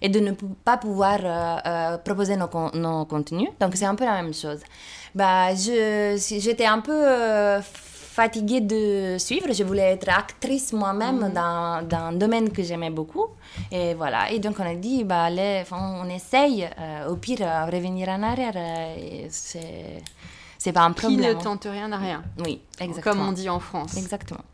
et 0.00 0.08
de 0.08 0.18
ne 0.18 0.32
pas 0.64 0.78
pouvoir 0.78 1.18
euh, 1.22 1.98
proposer 1.98 2.36
nos, 2.36 2.48
nos, 2.74 3.04
contenus. 3.04 3.50
Donc 3.60 3.76
c'est 3.76 3.84
un 3.84 3.94
peu 3.94 4.04
la 4.04 4.20
même 4.20 4.34
chose. 4.34 4.60
Bah, 5.14 5.54
j'étais 5.54 6.66
un 6.66 6.80
peu 6.80 7.04
fatiguée 8.12 8.60
de 8.60 9.16
suivre. 9.18 9.52
Je 9.52 9.64
voulais 9.64 9.92
être 9.92 10.08
actrice 10.08 10.72
moi-même 10.72 11.20
mhm. 11.20 11.32
dans, 11.32 11.88
dans, 11.88 12.04
un 12.08 12.12
domaine 12.12 12.50
que 12.50 12.62
j'aimais 12.62 12.90
beaucoup. 12.90 13.26
Et 13.70 13.94
voilà. 13.94 14.30
Et 14.30 14.38
donc, 14.38 14.56
on 14.58 14.66
a 14.66 14.74
dit, 14.74 15.04
bah, 15.04 15.24
allez, 15.24 15.64
on 15.72 16.08
essaye. 16.08 16.68
Euh, 16.78 17.08
au 17.08 17.16
pire, 17.16 17.38
euh, 17.40 17.64
revenir 17.64 18.08
en 18.08 18.22
arrière, 18.22 18.52
euh, 18.54 19.26
c'est. 19.30 20.02
C'est 20.58 20.72
pas 20.72 20.82
un 20.82 20.92
problème. 20.92 21.20
Qui 21.20 21.26
ne 21.26 21.42
tente 21.42 21.64
rien 21.64 21.90
à 21.90 21.96
rien. 21.96 22.22
Oui, 22.38 22.60
exactement. 22.78 23.14
Comme 23.16 23.28
on 23.28 23.32
dit 23.32 23.48
en 23.48 23.58
France. 23.58 23.96
Exactement. 23.96 24.44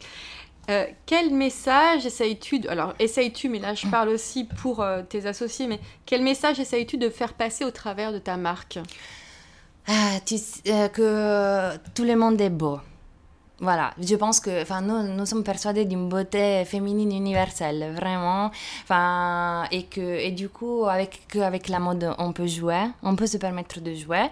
quel 1.04 1.34
message 1.34 2.06
essayes-tu 2.06 2.66
Alors, 2.66 2.94
essayes-tu, 2.98 3.50
mais 3.50 3.58
là 3.58 3.74
je 3.74 3.86
parle 3.90 4.08
aussi 4.08 4.44
pour 4.44 4.82
tes 5.10 5.26
associés, 5.26 5.66
mais 5.66 5.80
quel 6.06 6.22
message 6.22 6.60
essayes-tu 6.60 6.96
de 6.96 7.10
faire 7.10 7.34
passer 7.34 7.66
au 7.66 7.70
travers 7.70 8.10
de 8.10 8.18
ta 8.18 8.38
marque? 8.38 8.78
Ah, 9.86 10.18
tu, 10.24 10.36
Que 10.64 11.76
tout 11.94 12.04
le 12.04 12.16
monde 12.16 12.40
est 12.40 12.48
beau 12.48 12.78
Voilà, 13.60 13.92
je 14.00 14.14
pense 14.14 14.38
que 14.38 14.62
nous, 14.82 15.14
nous 15.16 15.26
sommes 15.26 15.42
persuadés 15.42 15.84
d'une 15.84 16.08
beauté 16.08 16.64
féminine 16.64 17.10
universelle, 17.10 17.92
vraiment. 17.92 18.52
Et, 19.72 19.82
que, 19.84 20.00
et 20.00 20.30
du 20.30 20.48
coup, 20.48 20.84
avec, 20.84 21.34
avec 21.34 21.68
la 21.68 21.80
mode, 21.80 22.14
on 22.18 22.32
peut 22.32 22.46
jouer, 22.46 22.84
on 23.02 23.16
peut 23.16 23.26
se 23.26 23.36
permettre 23.36 23.80
de 23.80 23.94
jouer. 23.94 24.26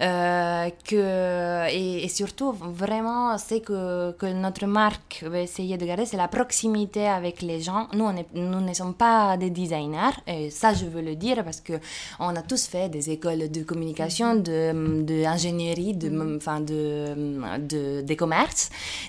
Euh, 0.00 0.70
que, 0.84 1.70
et, 1.70 2.08
surtout, 2.08 2.50
vraiment, 2.52 3.38
c'est 3.38 3.60
que, 3.60 4.10
que 4.18 4.26
notre 4.26 4.66
marque 4.66 5.24
va 5.24 5.38
essayer 5.38 5.76
de 5.76 5.86
garder, 5.86 6.04
c'est 6.04 6.16
la 6.16 6.26
proximité 6.28 7.06
avec 7.06 7.42
les 7.42 7.60
gens. 7.60 7.86
Nous, 7.92 8.04
on 8.04 8.16
est, 8.16 8.26
nous 8.34 8.60
ne 8.60 8.74
sommes 8.74 8.94
pas 8.94 9.36
des 9.36 9.50
designers, 9.50 10.16
et 10.26 10.50
ça, 10.50 10.74
je 10.74 10.86
veux 10.86 11.02
le 11.02 11.14
dire 11.14 11.44
parce 11.44 11.60
qu'on 11.60 12.34
a 12.34 12.42
tous 12.42 12.66
fait 12.66 12.88
des 12.88 13.10
écoles 13.10 13.50
de 13.52 13.62
communication, 13.62 14.34
d'ingénierie, 14.34 15.94
de, 15.94 16.08
de, 16.08 16.16
de, 16.16 16.36
enfin, 16.36 16.58
de, 16.58 17.14
de, 17.58 18.02
de 18.02 18.14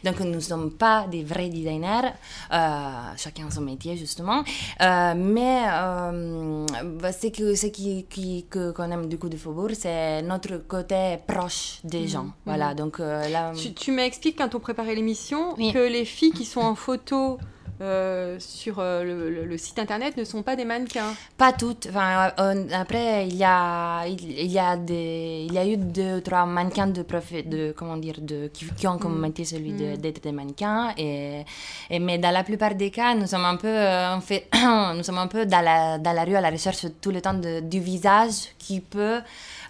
Donc 0.04 0.20
nous 0.20 0.36
ne 0.36 0.40
sommes 0.40 0.72
pas 0.72 1.08
des 1.10 1.24
vrais 1.24 1.50
designers, 1.50 2.12
euh, 2.52 2.90
chacun 3.18 3.50
son 3.50 3.62
métier 3.62 3.98
justement, 3.98 4.44
euh, 4.82 5.14
mais 5.16 5.64
euh, 5.68 6.66
bah, 7.02 7.12
ce 7.12 7.28
que 7.28 7.56
ce 7.56 7.68
qui, 7.68 8.06
qui 8.10 8.46
qu'on 8.50 8.92
aime 8.92 9.08
du 9.08 9.18
coup 9.18 9.30
de 9.30 9.38
Faubourg, 9.38 9.72
c'est 9.74 10.22
notre 10.22 10.58
côté 10.68 11.18
proche 11.28 11.80
des 11.84 12.02
mhm. 12.02 12.08
gens. 12.08 12.28
Voilà, 12.46 12.70
mhm. 12.70 12.76
donc 12.76 13.00
là... 13.00 13.52
Tu, 13.56 13.74
tu 13.74 13.92
m'expliques 13.92 14.38
quand 14.38 14.54
on 14.56 14.60
préparait 14.60 14.96
l'émission 14.96 15.56
que 15.56 15.90
les 15.90 16.06
filles 16.06 16.32
qui 16.32 16.46
sont 16.46 16.62
en 16.62 16.76
photo 16.76 17.38
euh, 17.82 18.38
sur 18.40 18.80
euh, 18.80 19.46
le, 19.46 19.58
site 19.58 19.80
internet 19.80 20.16
ne 20.16 20.24
sont 20.24 20.44
pas 20.44 20.56
des 20.56 20.64
mannequins. 20.64 21.14
Pas 21.38 21.52
toutes. 21.52 21.88
Enfin, 21.90 22.32
euh, 22.40 22.68
après, 22.74 23.28
il 23.28 23.36
y 23.36 23.44
a, 23.44 24.06
il, 24.08 24.52
y 24.52 24.60
a 24.60 24.78
des, 24.78 25.46
il 25.48 25.54
y 25.54 25.58
a 25.58 25.68
eu 25.68 25.76
deux, 25.76 26.22
trois 26.22 26.46
mannequins 26.46 26.88
de, 26.88 27.04
de 27.46 27.74
comment 27.76 27.98
dire, 27.98 28.16
de, 28.22 28.48
qui, 28.54 28.88
ont 28.88 28.98
comme 28.98 29.18
mm. 29.18 29.22
métier 29.22 29.46
celui 29.46 29.74
mm. 29.74 29.98
d'être 29.98 30.24
des 30.24 30.32
mannequins. 30.32 30.94
Et, 30.98 31.44
et, 31.90 32.00
mais 32.00 32.18
dans 32.18 32.32
la 32.32 32.44
plupart 32.44 32.76
des 32.76 32.92
cas, 32.92 33.14
nous 33.14 33.28
sommes 33.28 33.46
un 33.46 33.58
peu, 33.58 33.76
on 33.76 34.22
fait, 34.22 34.48
nous 34.96 35.04
sommes 35.04 35.18
un 35.18 35.28
peu 35.28 35.46
dans 35.46 35.62
la, 35.62 35.98
dans 35.98 36.14
la 36.14 36.24
rue 36.24 36.36
à 36.36 36.42
la 36.42 36.52
recherche 36.52 36.86
tout 37.02 37.12
le 37.12 37.22
temps 37.22 37.34
de, 37.34 37.60
du 37.60 37.80
visage 37.80 38.54
qui 38.66 38.80
peut 38.80 39.20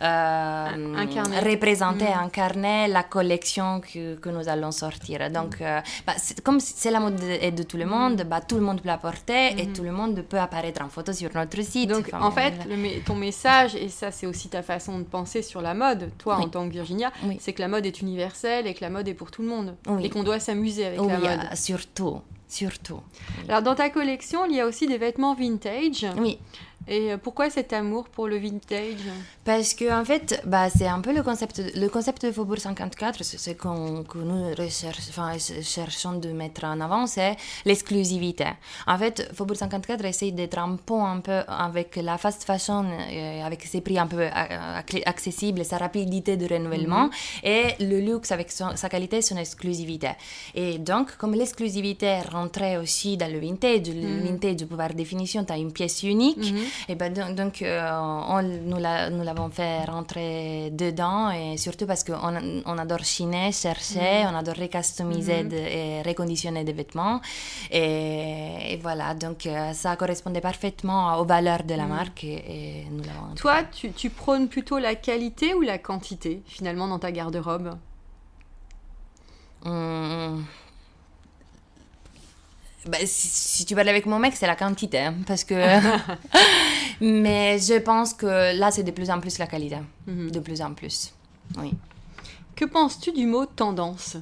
euh, 0.01 0.67
représenter, 1.51 2.05
mm. 2.05 2.25
incarner 2.27 2.87
la 2.87 3.03
collection 3.03 3.81
que, 3.81 4.15
que, 4.15 4.29
nous 4.29 4.47
allons 4.47 4.71
sortir. 4.71 5.29
Donc, 5.29 5.53
euh, 5.59 5.81
bah, 6.07 6.13
comme 6.43 6.59
c'est 6.61 6.91
la 6.91 7.01
mode 7.01 7.17
de, 7.17 7.49
de, 7.49 7.63
tout 7.63 7.77
le 7.77 7.85
monde, 7.85 8.23
bah, 8.29 8.39
tout 8.39 8.55
le 8.55 8.61
monde 8.61 8.79
peut 8.81 8.87
la 8.87 8.97
porter 8.97 9.59
et 9.59 9.67
mm. 9.67 9.73
tout 9.73 9.83
le 9.83 9.91
monde 9.91 10.21
peut 10.21 10.39
apparaître 10.39 10.81
en 10.81 10.89
photo 10.89 11.11
sur 11.11 11.29
notre 11.35 11.61
site. 11.61 11.89
Donc, 11.89 12.09
en 12.13 12.31
fait, 12.31 12.53
le, 12.69 13.03
ton 13.03 13.15
message, 13.15 13.75
et 13.75 13.89
ça 13.89 14.11
c'est 14.11 14.27
aussi 14.27 14.47
ta 14.47 14.63
façon 14.63 14.99
de 14.99 15.03
penser 15.03 15.41
sur 15.41 15.61
la 15.61 15.73
mode, 15.73 16.11
toi 16.17 16.37
en 16.37 16.47
tant 16.47 16.65
que 16.67 16.73
Virginia, 16.73 17.11
c'est 17.39 17.53
que 17.53 17.61
la 17.61 17.67
mode 17.67 17.85
est 17.85 18.01
universelle 18.01 18.65
et 18.67 18.73
que 18.73 18.81
la 18.81 18.89
mode 18.89 19.07
est 19.07 19.13
pour 19.13 19.29
tout 19.31 19.41
le 19.41 19.49
monde. 19.49 19.75
Et 20.01 20.09
qu'on 20.09 20.23
doit 20.23 20.39
s'amuser 20.39 20.85
avec 20.85 20.99
la 20.99 21.17
mode. 21.17 21.55
surtout. 21.55 22.21
Surtout. 22.47 23.01
Alors, 23.49 23.63
dans 23.63 23.75
ta 23.75 23.89
collection, 23.89 24.45
il 24.45 24.55
y 24.55 24.61
a 24.61 24.67
aussi 24.67 24.87
des 24.87 24.99
vêtements 24.99 25.33
vintage. 25.33 26.05
Oui. 26.17 26.37
Et 26.87 27.11
euh, 27.11 27.17
pourquoi 27.17 27.49
cet 27.49 27.73
amour 27.73 28.05
pour 28.09 28.27
le 28.27 28.37
vintage? 28.37 29.05
Parce 29.43 29.73
que 29.73 29.91
en 29.91 30.05
fait, 30.05 30.41
bah, 30.45 30.69
c'est 30.69 30.87
un 30.87 31.01
peu 31.01 31.13
le 31.13 31.23
concept, 31.23 31.61
le 31.75 31.87
concept 31.87 32.25
de 32.25 32.31
Faubourg 32.31 32.59
54, 32.59 33.23
c'est 33.23 33.37
ce 33.37 33.51
qu'on, 33.51 34.03
que 34.03 34.19
nous 34.19 34.49
recherche, 34.55 34.99
enfin, 35.09 35.33
cherchons 35.63 36.13
de 36.13 36.29
mettre 36.29 36.63
en 36.65 36.79
avant, 36.79 37.07
c'est 37.07 37.35
l'exclusivité. 37.65 38.45
En 38.85 38.97
fait, 38.97 39.31
Faubourg 39.33 39.57
54 39.57 40.05
essaye 40.05 40.31
d'être 40.31 40.59
un 40.59 40.75
pont 40.75 41.03
un 41.03 41.21
peu 41.21 41.41
avec 41.47 41.95
la 41.95 42.17
fast 42.19 42.43
fashion, 42.43 42.85
euh, 42.85 43.43
avec 43.43 43.63
ses 43.63 43.81
prix 43.81 43.97
un 43.97 44.07
peu 44.07 44.21
euh, 44.21 44.81
accessibles, 45.05 45.65
sa 45.65 45.77
rapidité 45.77 46.37
de 46.37 46.47
renouvellement, 46.53 47.05
mhm. 47.05 47.11
et 47.43 47.63
le 47.79 47.99
luxe 47.99 48.31
avec 48.31 48.51
sa 48.51 48.89
qualité, 48.89 49.21
son 49.23 49.37
exclusivité. 49.37 50.09
Et 50.53 50.77
donc, 50.77 51.17
comme 51.17 51.33
l'exclusivité 51.33 52.19
rentrait 52.31 52.77
aussi 52.77 53.17
dans 53.17 53.31
le 53.31 53.39
vintage, 53.39 53.87
le 53.87 54.07
mhm. 54.07 54.23
vintage, 54.23 54.65
par 54.67 54.93
définition, 54.93 55.43
tu 55.43 55.51
as 55.51 55.57
une 55.57 55.71
pièce 55.71 56.03
unique. 56.03 56.51
Mhm. 56.51 56.74
Et 56.89 56.95
ben 56.95 57.13
donc, 57.35 57.61
euh, 57.61 57.89
on, 58.27 58.41
nous 58.41 58.77
l'avons 58.77 59.49
fait 59.49 59.85
rentrer 59.85 60.69
dedans 60.71 61.31
et 61.31 61.57
surtout 61.57 61.85
parce 61.85 62.03
qu'on 62.03 62.33
on 62.65 62.77
adore 62.77 63.03
chiner, 63.03 63.51
chercher, 63.51 64.23
mm. 64.23 64.27
on 64.31 64.35
adore 64.35 64.55
recustomiser 64.55 65.43
mm 65.43 65.53
et 65.53 66.01
reconditionner 66.01 66.63
des 66.63 66.73
vêtements. 66.73 67.21
Et, 67.71 68.79
voilà, 68.81 69.13
donc 69.13 69.45
euh, 69.45 69.73
ça 69.73 69.95
correspondait 69.95 70.41
parfaitement 70.41 71.17
aux 71.19 71.25
valeurs 71.25 71.63
de 71.63 71.75
la 71.75 71.85
mm. 71.85 71.89
marque 71.89 72.23
et, 72.23 72.85
nous 72.91 73.03
l'avons. 73.03 73.35
Toi, 73.35 73.63
tu, 73.63 73.91
tu 73.91 74.09
prônes 74.09 74.47
plutôt 74.47 74.79
la 74.79 74.95
qualité 74.95 75.53
ou 75.53 75.61
la 75.61 75.77
quantité 75.77 76.41
finalement 76.45 76.87
dans 76.87 76.99
ta 76.99 77.11
garde-robe? 77.11 77.77
Hum, 79.65 80.45
bah, 82.87 82.97
si, 83.05 83.65
tu 83.65 83.75
parles 83.75 83.89
avec 83.89 84.05
mon 84.05 84.19
mec, 84.19 84.35
c'est 84.35 84.47
la 84.47 84.55
quantité, 84.55 84.99
hein, 84.99 85.15
parce 85.25 85.43
que. 85.43 85.55
Mais 87.01 87.57
je 87.59 87.79
pense 87.79 88.13
que 88.13 88.57
là, 88.57 88.71
c'est 88.71 88.83
de 88.83 88.91
plus 88.91 89.09
en 89.09 89.19
plus 89.19 89.37
la 89.37 89.47
qualité, 89.47 89.77
mhm. 90.07 90.31
de 90.31 90.39
plus 90.39 90.61
en 90.61 90.73
plus. 90.73 91.13
Oui. 91.57 91.73
Que 92.55 92.65
penses-tu 92.65 93.11
du 93.11 93.25
mot 93.25 93.45
tendance? 93.45 94.17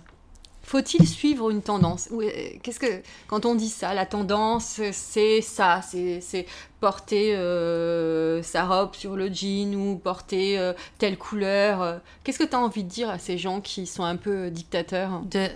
Faut-il 0.64 1.06
suivre 1.08 1.50
une 1.50 1.62
tendance? 1.62 2.10
Euh, 2.14 2.30
Qu'est-ce 2.64 2.80
que 2.80 3.02
quand 3.28 3.46
on 3.46 3.54
dit 3.54 3.70
ça, 3.70 3.94
la 3.94 4.06
tendance, 4.06 4.80
c'est 4.94 5.42
ça, 5.42 5.82
c'est 5.84 6.46
porter 6.80 7.36
euh, 7.36 8.42
sa 8.42 8.66
robe 8.66 8.96
sur 8.96 9.16
le 9.16 9.28
jean 9.28 9.76
ou 9.76 9.98
porter 9.98 10.58
euh, 10.58 10.74
telle 10.98 11.18
couleur. 11.18 12.00
Qu'est-ce 12.24 12.40
que 12.40 12.46
tu 12.46 12.56
as 12.56 12.60
envie 12.60 12.86
de 12.86 12.90
dire 12.90 13.10
à 13.10 13.20
ces 13.20 13.38
gens 13.38 13.60
qui 13.60 13.86
sont 13.86 14.04
un 14.04 14.16
peu 14.16 14.50
dictateurs? 14.50 15.22
De 15.30 15.48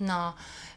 non. 0.00 0.32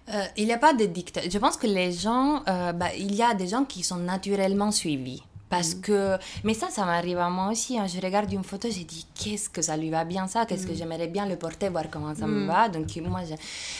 Euh, 0.09 0.23
il 0.37 0.45
n'y 0.45 0.53
a 0.53 0.57
pas 0.57 0.73
de 0.73 0.85
dictat. 0.85 1.21
Je 1.29 1.37
pense 1.37 1.57
que 1.57 1.67
les 1.67 1.91
gens, 1.91 2.43
euh, 2.47 2.71
bah, 2.71 2.93
il 2.97 3.13
y 3.13 3.21
a 3.21 3.33
des 3.33 3.47
gens 3.47 3.65
qui 3.65 3.83
sont 3.83 3.97
naturellement 3.97 4.71
suivis. 4.71 5.21
Parce 5.49 5.75
mm. 5.75 5.81
que, 5.81 6.17
mais 6.43 6.53
ça, 6.53 6.69
ça 6.69 6.85
m'arrive 6.85 7.19
à 7.19 7.29
moi 7.29 7.51
aussi. 7.51 7.77
Hein. 7.77 7.87
Je 7.87 7.99
regarde 8.01 8.31
une 8.31 8.43
photo, 8.43 8.67
j'ai 8.69 8.83
dit, 8.83 9.05
qu'est-ce 9.15 9.49
que 9.49 9.61
ça 9.61 9.77
lui 9.77 9.89
va 9.89 10.03
bien 10.03 10.27
ça? 10.27 10.45
Qu'est-ce 10.45 10.67
que 10.67 10.73
mm. 10.73 10.75
j'aimerais 10.75 11.07
bien 11.07 11.25
le 11.25 11.37
porter, 11.37 11.69
voir 11.69 11.85
comment 11.89 12.13
ça 12.15 12.27
me 12.27 12.43
mm. 12.43 12.47
va? 12.47 12.69
Donc, 12.69 12.87
moi, 13.07 13.21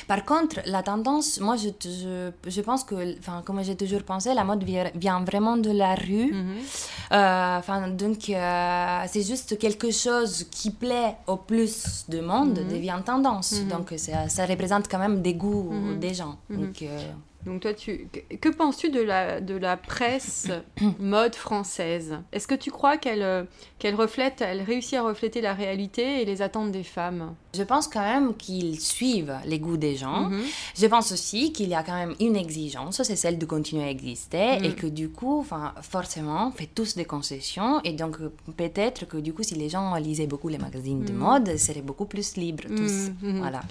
Par 0.08 0.24
contre, 0.26 0.62
la 0.66 0.84
tendance, 0.84 1.40
moi, 1.40 1.56
je, 1.58 1.70
je, 1.84 2.32
je 2.50 2.62
pense 2.62 2.84
que, 2.84 3.18
enfin, 3.20 3.42
comme 3.46 3.64
j'ai 3.64 3.76
toujours 3.76 4.04
pensé, 4.04 4.34
la 4.34 4.44
mode 4.44 4.64
vient 4.64 5.24
vraiment 5.24 5.58
de 5.58 5.72
la 5.72 5.96
rue. 5.96 6.32
Mm-hmm. 6.32 7.14
Euh, 7.14 7.58
enfin, 7.58 7.88
donc, 7.90 8.30
euh, 8.30 9.04
c'est 9.08 9.24
juste 9.24 9.58
quelque 9.58 9.92
chose 9.92 10.46
qui 10.50 10.72
plaît 10.72 11.16
au 11.28 11.38
plus 11.38 12.06
de 12.08 12.22
monde 12.22 12.60
mm-hmm. 12.60 12.72
devient 12.72 13.00
tendance. 13.06 13.54
Mm-hmm. 13.54 13.68
Donc, 13.68 13.94
ça, 13.98 14.30
ça, 14.30 14.46
représente 14.46 14.88
quand 14.88 15.00
même 15.00 15.22
des 15.22 15.34
goûts 15.34 15.72
des 16.00 16.14
gens. 16.14 16.38
Donc, 16.50 16.82
euh, 16.82 17.12
donc 17.46 17.62
toi, 17.62 17.74
tu, 17.74 18.10
que 18.42 18.50
penses-tu 18.50 18.90
de 18.90 19.00
la, 19.00 19.40
de 19.40 19.56
la 19.56 19.78
presse 19.78 20.50
mode 21.00 21.36
française? 21.36 22.18
Est-ce 22.32 22.48
que 22.48 22.56
tu 22.56 22.72
crois 22.72 22.98
qu'elle 22.98 23.22
euh, 23.22 23.44
qu'elle 23.80 23.96
reflète, 23.96 24.42
elle 24.42 24.62
réussit 24.62 24.96
à 24.96 25.04
refléter 25.04 25.40
la 25.40 25.54
réalité 25.54 26.22
et 26.22 26.26
les 26.26 26.42
attentes 26.42 26.72
des 26.72 26.84
femmes? 26.84 27.36
Je 27.56 27.64
pense 27.64 27.88
quand 27.88 28.02
même 28.02 28.36
qu'ils 28.36 28.80
suivent 28.80 29.36
les 29.46 29.60
goûts 29.60 29.78
des 29.78 29.96
gens. 29.96 30.30
Mhm. 30.30 30.44
Je 30.76 30.86
pense 30.88 31.12
aussi 31.12 31.54
qu'il 31.54 31.70
y 31.70 31.76
a 31.76 31.84
quand 31.84 31.96
même 31.96 32.16
une 32.20 32.36
exigence, 32.36 33.02
c'est 33.04 33.16
celle 33.16 33.38
de 33.38 33.46
continuer 33.46 33.84
à 33.84 33.90
exister 33.90 34.58
et 34.62 34.70
mhm. 34.70 34.76
que 34.76 34.88
du 34.88 35.10
coup, 35.10 35.46
forcément, 35.82 36.48
on 36.48 36.52
fait 36.52 36.70
tous 36.74 36.96
des 36.96 37.06
concessions 37.06 37.82
et 37.84 37.94
donc 37.94 38.18
peut-être 38.58 39.08
que 39.08 39.18
du 39.18 39.34
coup, 39.34 39.44
si 39.44 39.56
les 39.56 39.70
gens 39.70 39.96
lisaient 39.96 40.28
beaucoup 40.28 40.50
les 40.50 40.58
magazines 40.58 41.04
de 41.06 41.14
mhm. 41.14 41.20
mode, 41.20 41.48
ils 41.48 41.60
seraient 41.60 41.82
beaucoup 41.82 42.06
plus 42.06 42.36
libres 42.36 42.66
tous. 42.68 43.12
Voilà. 43.22 43.62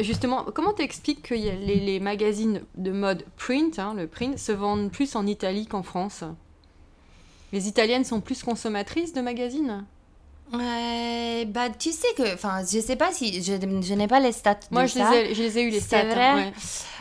Justement, 0.00 0.44
comment 0.54 0.72
t'expliques 0.72 1.22
que 1.22 1.34
les, 1.34 2.00
magazines 2.00 2.62
de 2.76 2.92
mode 2.92 3.24
print, 3.36 3.78
hein, 3.78 3.94
le 3.94 4.06
print, 4.06 4.38
se 4.38 4.52
vendent 4.52 4.90
plus 4.90 5.16
en 5.16 5.26
Italie 5.26 5.66
qu'en 5.66 5.82
France? 5.82 6.24
Les 7.52 7.68
Italiennes 7.68 8.04
sont 8.04 8.20
plus 8.20 8.42
consommatrices 8.42 9.12
de 9.12 9.20
magazines? 9.20 9.84
Euh, 10.54 11.44
bah, 11.46 11.70
tu 11.70 11.92
sais 11.92 12.08
que, 12.16 12.34
enfin, 12.34 12.60
je 12.60 12.80
sais 12.80 12.96
pas 12.96 13.10
si, 13.10 13.42
je, 13.42 13.52
je 13.54 13.94
n'ai 13.94 14.06
pas 14.06 14.20
les 14.20 14.32
stats 14.32 14.60
Moi, 14.70 14.86
je, 14.86 14.98
Les 14.98 15.30
ai, 15.30 15.34
je 15.34 15.42
les 15.42 15.58
ai 15.58 15.62
eu 15.62 15.70
les 15.70 15.80
stats. 15.80 16.04
Vrai. 16.04 16.52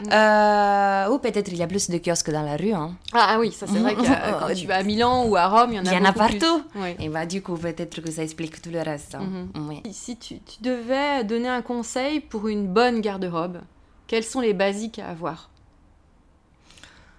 Euh, 0.09 1.09
ou 1.09 1.19
peut-être 1.19 1.49
il 1.51 1.57
y 1.57 1.63
a 1.63 1.67
plus 1.67 1.89
de 1.89 1.97
kiosques 1.97 2.31
dans 2.31 2.43
la 2.43 2.55
rue. 2.55 2.71
Hein. 2.71 2.95
Ah, 3.13 3.31
ah 3.31 3.39
oui, 3.39 3.51
ça 3.51 3.67
c'est 3.67 3.79
vrai 3.79 3.95
que 3.95 4.01
quand 4.39 4.53
tu 4.53 4.67
vas 4.67 4.77
à 4.77 4.83
Milan 4.83 5.25
ou 5.25 5.35
à 5.35 5.47
Rome, 5.47 5.73
il 5.73 5.75
y 5.75 5.79
en 5.79 5.85
a 5.85 5.91
Il 5.91 5.97
y 5.97 6.01
en 6.01 6.05
a 6.05 6.13
partout. 6.13 6.63
Et 6.99 7.09
bah, 7.09 7.25
du 7.25 7.41
coup, 7.41 7.55
peut-être 7.55 8.01
que 8.01 8.11
ça 8.11 8.23
explique 8.23 8.61
tout 8.61 8.71
le 8.71 8.81
reste. 8.81 9.15
Hein. 9.15 9.47
Mhm. 9.53 9.81
Si 9.91 10.15
tu, 10.17 10.39
tu, 10.39 10.61
devais 10.61 11.23
donner 11.25 11.49
un 11.49 11.61
conseil 11.61 12.21
pour 12.21 12.47
une 12.47 12.67
bonne 12.67 13.01
garde-robe, 13.01 13.59
quels 14.07 14.23
sont 14.23 14.39
les 14.39 14.53
basiques 14.53 14.99
à 14.99 15.09
avoir? 15.09 15.49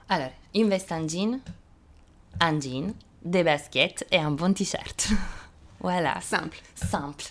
Alors, 0.08 0.30
une 0.54 0.68
veste 0.68 0.92
en 0.92 1.06
jean, 1.06 1.40
un 2.40 2.58
jean, 2.58 2.94
des 3.24 3.44
baskets 3.44 4.06
et 4.10 4.18
un 4.18 4.30
bon 4.30 4.54
t-shirt. 4.54 5.10
Voilà. 5.82 6.20
Simple. 6.20 6.58
Simple. 6.74 7.26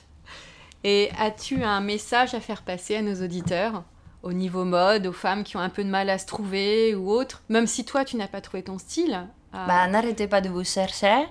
Et 0.84 1.10
as-tu 1.18 1.64
un 1.64 1.82
message 1.82 2.34
à 2.34 2.40
faire 2.40 2.64
passer 2.64 2.96
à 2.96 3.02
nos 3.02 3.24
auditeurs 3.24 3.84
au 4.24 4.34
niveau 4.34 4.66
mode, 4.66 5.08
aux 5.08 5.14
femmes 5.14 5.44
qui 5.44 5.58
ont 5.58 5.62
un 5.62 5.70
peu 5.70 5.84
de 5.84 5.90
mal 5.90 6.10
à 6.10 6.20
se 6.20 6.28
trouver 6.28 6.94
ou 6.96 7.10
autres 7.10 7.42
Même 7.50 7.68
si 7.68 7.86
toi, 7.86 8.06
tu 8.06 8.18
n'as 8.18 8.28
pas 8.28 8.42
trouvé 8.42 8.64
ton 8.64 8.78
style, 8.78 9.28
Ah. 9.54 9.66
Bah, 9.68 9.88
n'arrêtez 9.88 10.28
pas 10.28 10.40
de 10.42 10.50
vous 10.50 10.64
chercher 10.64 11.26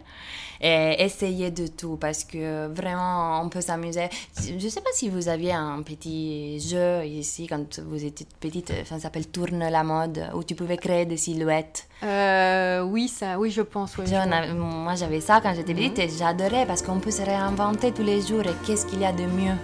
et 0.62 0.96
essayez 1.02 1.50
de 1.50 1.68
tout 1.68 1.96
parce 1.96 2.22
que 2.24 2.66
vraiment 2.66 3.40
on 3.42 3.48
peut 3.48 3.62
s'amuser. 3.62 4.10
Je 4.58 4.68
sais 4.68 4.82
pas 4.82 4.90
si 4.92 5.08
vous 5.08 5.28
aviez 5.28 5.52
un 5.54 5.80
petit 5.82 6.60
jeu 6.60 7.02
ici 7.06 7.46
quand 7.46 7.80
vous 7.80 8.04
étiez 8.04 8.26
petite, 8.40 8.70
ça 8.84 8.98
s'appelle 8.98 9.26
Tourne 9.28 9.58
la 9.70 9.82
mode 9.82 10.28
où 10.34 10.44
tu 10.44 10.54
pouvais 10.54 10.76
créer 10.76 11.06
des 11.06 11.16
silhouettes. 11.16 11.86
Euh, 12.02 12.82
oui, 12.82 13.08
ça, 13.08 13.38
oui, 13.38 13.50
je 13.50 13.62
pense. 13.62 13.94
je 14.04 14.14
avais- 14.14 14.52
moi 14.52 14.94
j'avais 14.96 15.20
ça 15.22 15.40
quand 15.42 15.54
j'étais 15.54 15.72
petite 15.72 15.98
et 15.98 16.08
j'adorais 16.10 16.66
parce 16.66 16.82
qu'on 16.82 17.00
peut 17.00 17.10
se 17.10 17.22
réinventer 17.22 17.92
tous 17.92 18.02
les 18.04 18.20
jours 18.20 18.42
et 18.42 18.54
qu'est-ce 18.66 18.84
qu'il 18.84 19.00
y 19.00 19.06
a 19.06 19.12
de 19.12 19.24
mieux? 19.24 19.56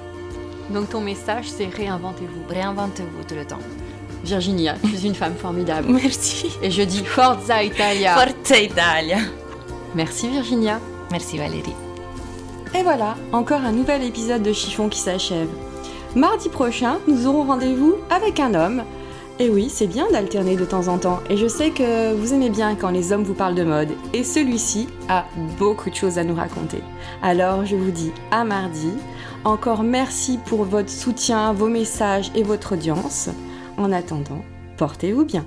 Donc 0.71 0.89
ton 0.89 1.03
message, 1.03 1.45
c'est 1.51 1.67
réinventez-vous. 1.67 2.49
Réinventez-vous 2.49 3.23
tout 3.25 3.35
le 3.35 3.45
temps. 3.47 3.59
Virginia, 4.27 4.75
tu 4.83 4.95
es 4.95 5.07
une 5.07 5.15
femme 5.15 5.35
formidable. 5.37 5.89
Merci. 5.93 6.51
Et 6.63 6.71
je 6.71 6.83
dis 6.83 7.05
Forza 7.05 7.63
Italia. 7.63 8.15
Forza 8.15 8.61
Italia. 8.61 9.19
Merci 9.95 10.29
Virginia. 10.29 10.81
Merci 11.11 11.39
Valérie. 11.39 11.75
Et 12.75 12.83
voilà, 12.83 13.15
encore 13.33 13.61
un 13.61 13.73
nouvel 13.73 14.03
épisode 14.03 14.43
de 14.43 14.53
Chiffon 14.53 14.89
qui 14.89 14.99
s'achève. 14.99 15.49
Mardi 16.17 16.49
prochain, 16.49 16.99
nous 17.07 17.27
aurons 17.27 17.45
rendez-vous 17.45 17.95
avec 18.11 18.41
un 18.41 18.55
homme. 18.55 18.83
Et 19.39 19.51
oui, 19.51 19.69
c'est 19.71 19.87
bien 19.87 20.07
d'alterner 20.11 20.57
de 20.57 20.65
temps 20.65 20.89
en 20.89 20.99
temps. 20.99 21.21
Et 21.31 21.37
je 21.37 21.47
sais 21.47 21.71
que 21.71 22.15
vous 22.15 22.33
aimez 22.33 22.51
bien 22.51 22.75
quand 22.75 22.91
les 22.91 23.13
hommes 23.13 23.23
vous 23.23 23.35
parlent 23.35 23.55
de 23.55 23.65
mode. 23.65 23.91
Et 24.13 24.25
celui-ci 24.25 24.89
a 25.09 25.27
beaucoup 25.59 25.91
de 25.91 25.95
choses 25.95 26.19
à 26.19 26.25
nous 26.25 26.35
raconter. 26.35 26.83
Alors 27.23 27.65
je 27.65 27.77
vous 27.77 27.91
dis 27.91 28.13
à 28.31 28.45
mardi. 28.45 28.91
Encore 29.45 29.83
merci 29.83 30.39
pour 30.47 30.65
votre 30.65 30.91
soutien, 30.91 31.53
vos 31.53 31.69
messages 31.69 32.33
et 32.35 32.43
votre 32.43 32.73
audience. 32.73 33.29
En 33.79 33.93
attendant, 33.93 34.43
portez-vous 34.79 35.25
bien. 35.27 35.45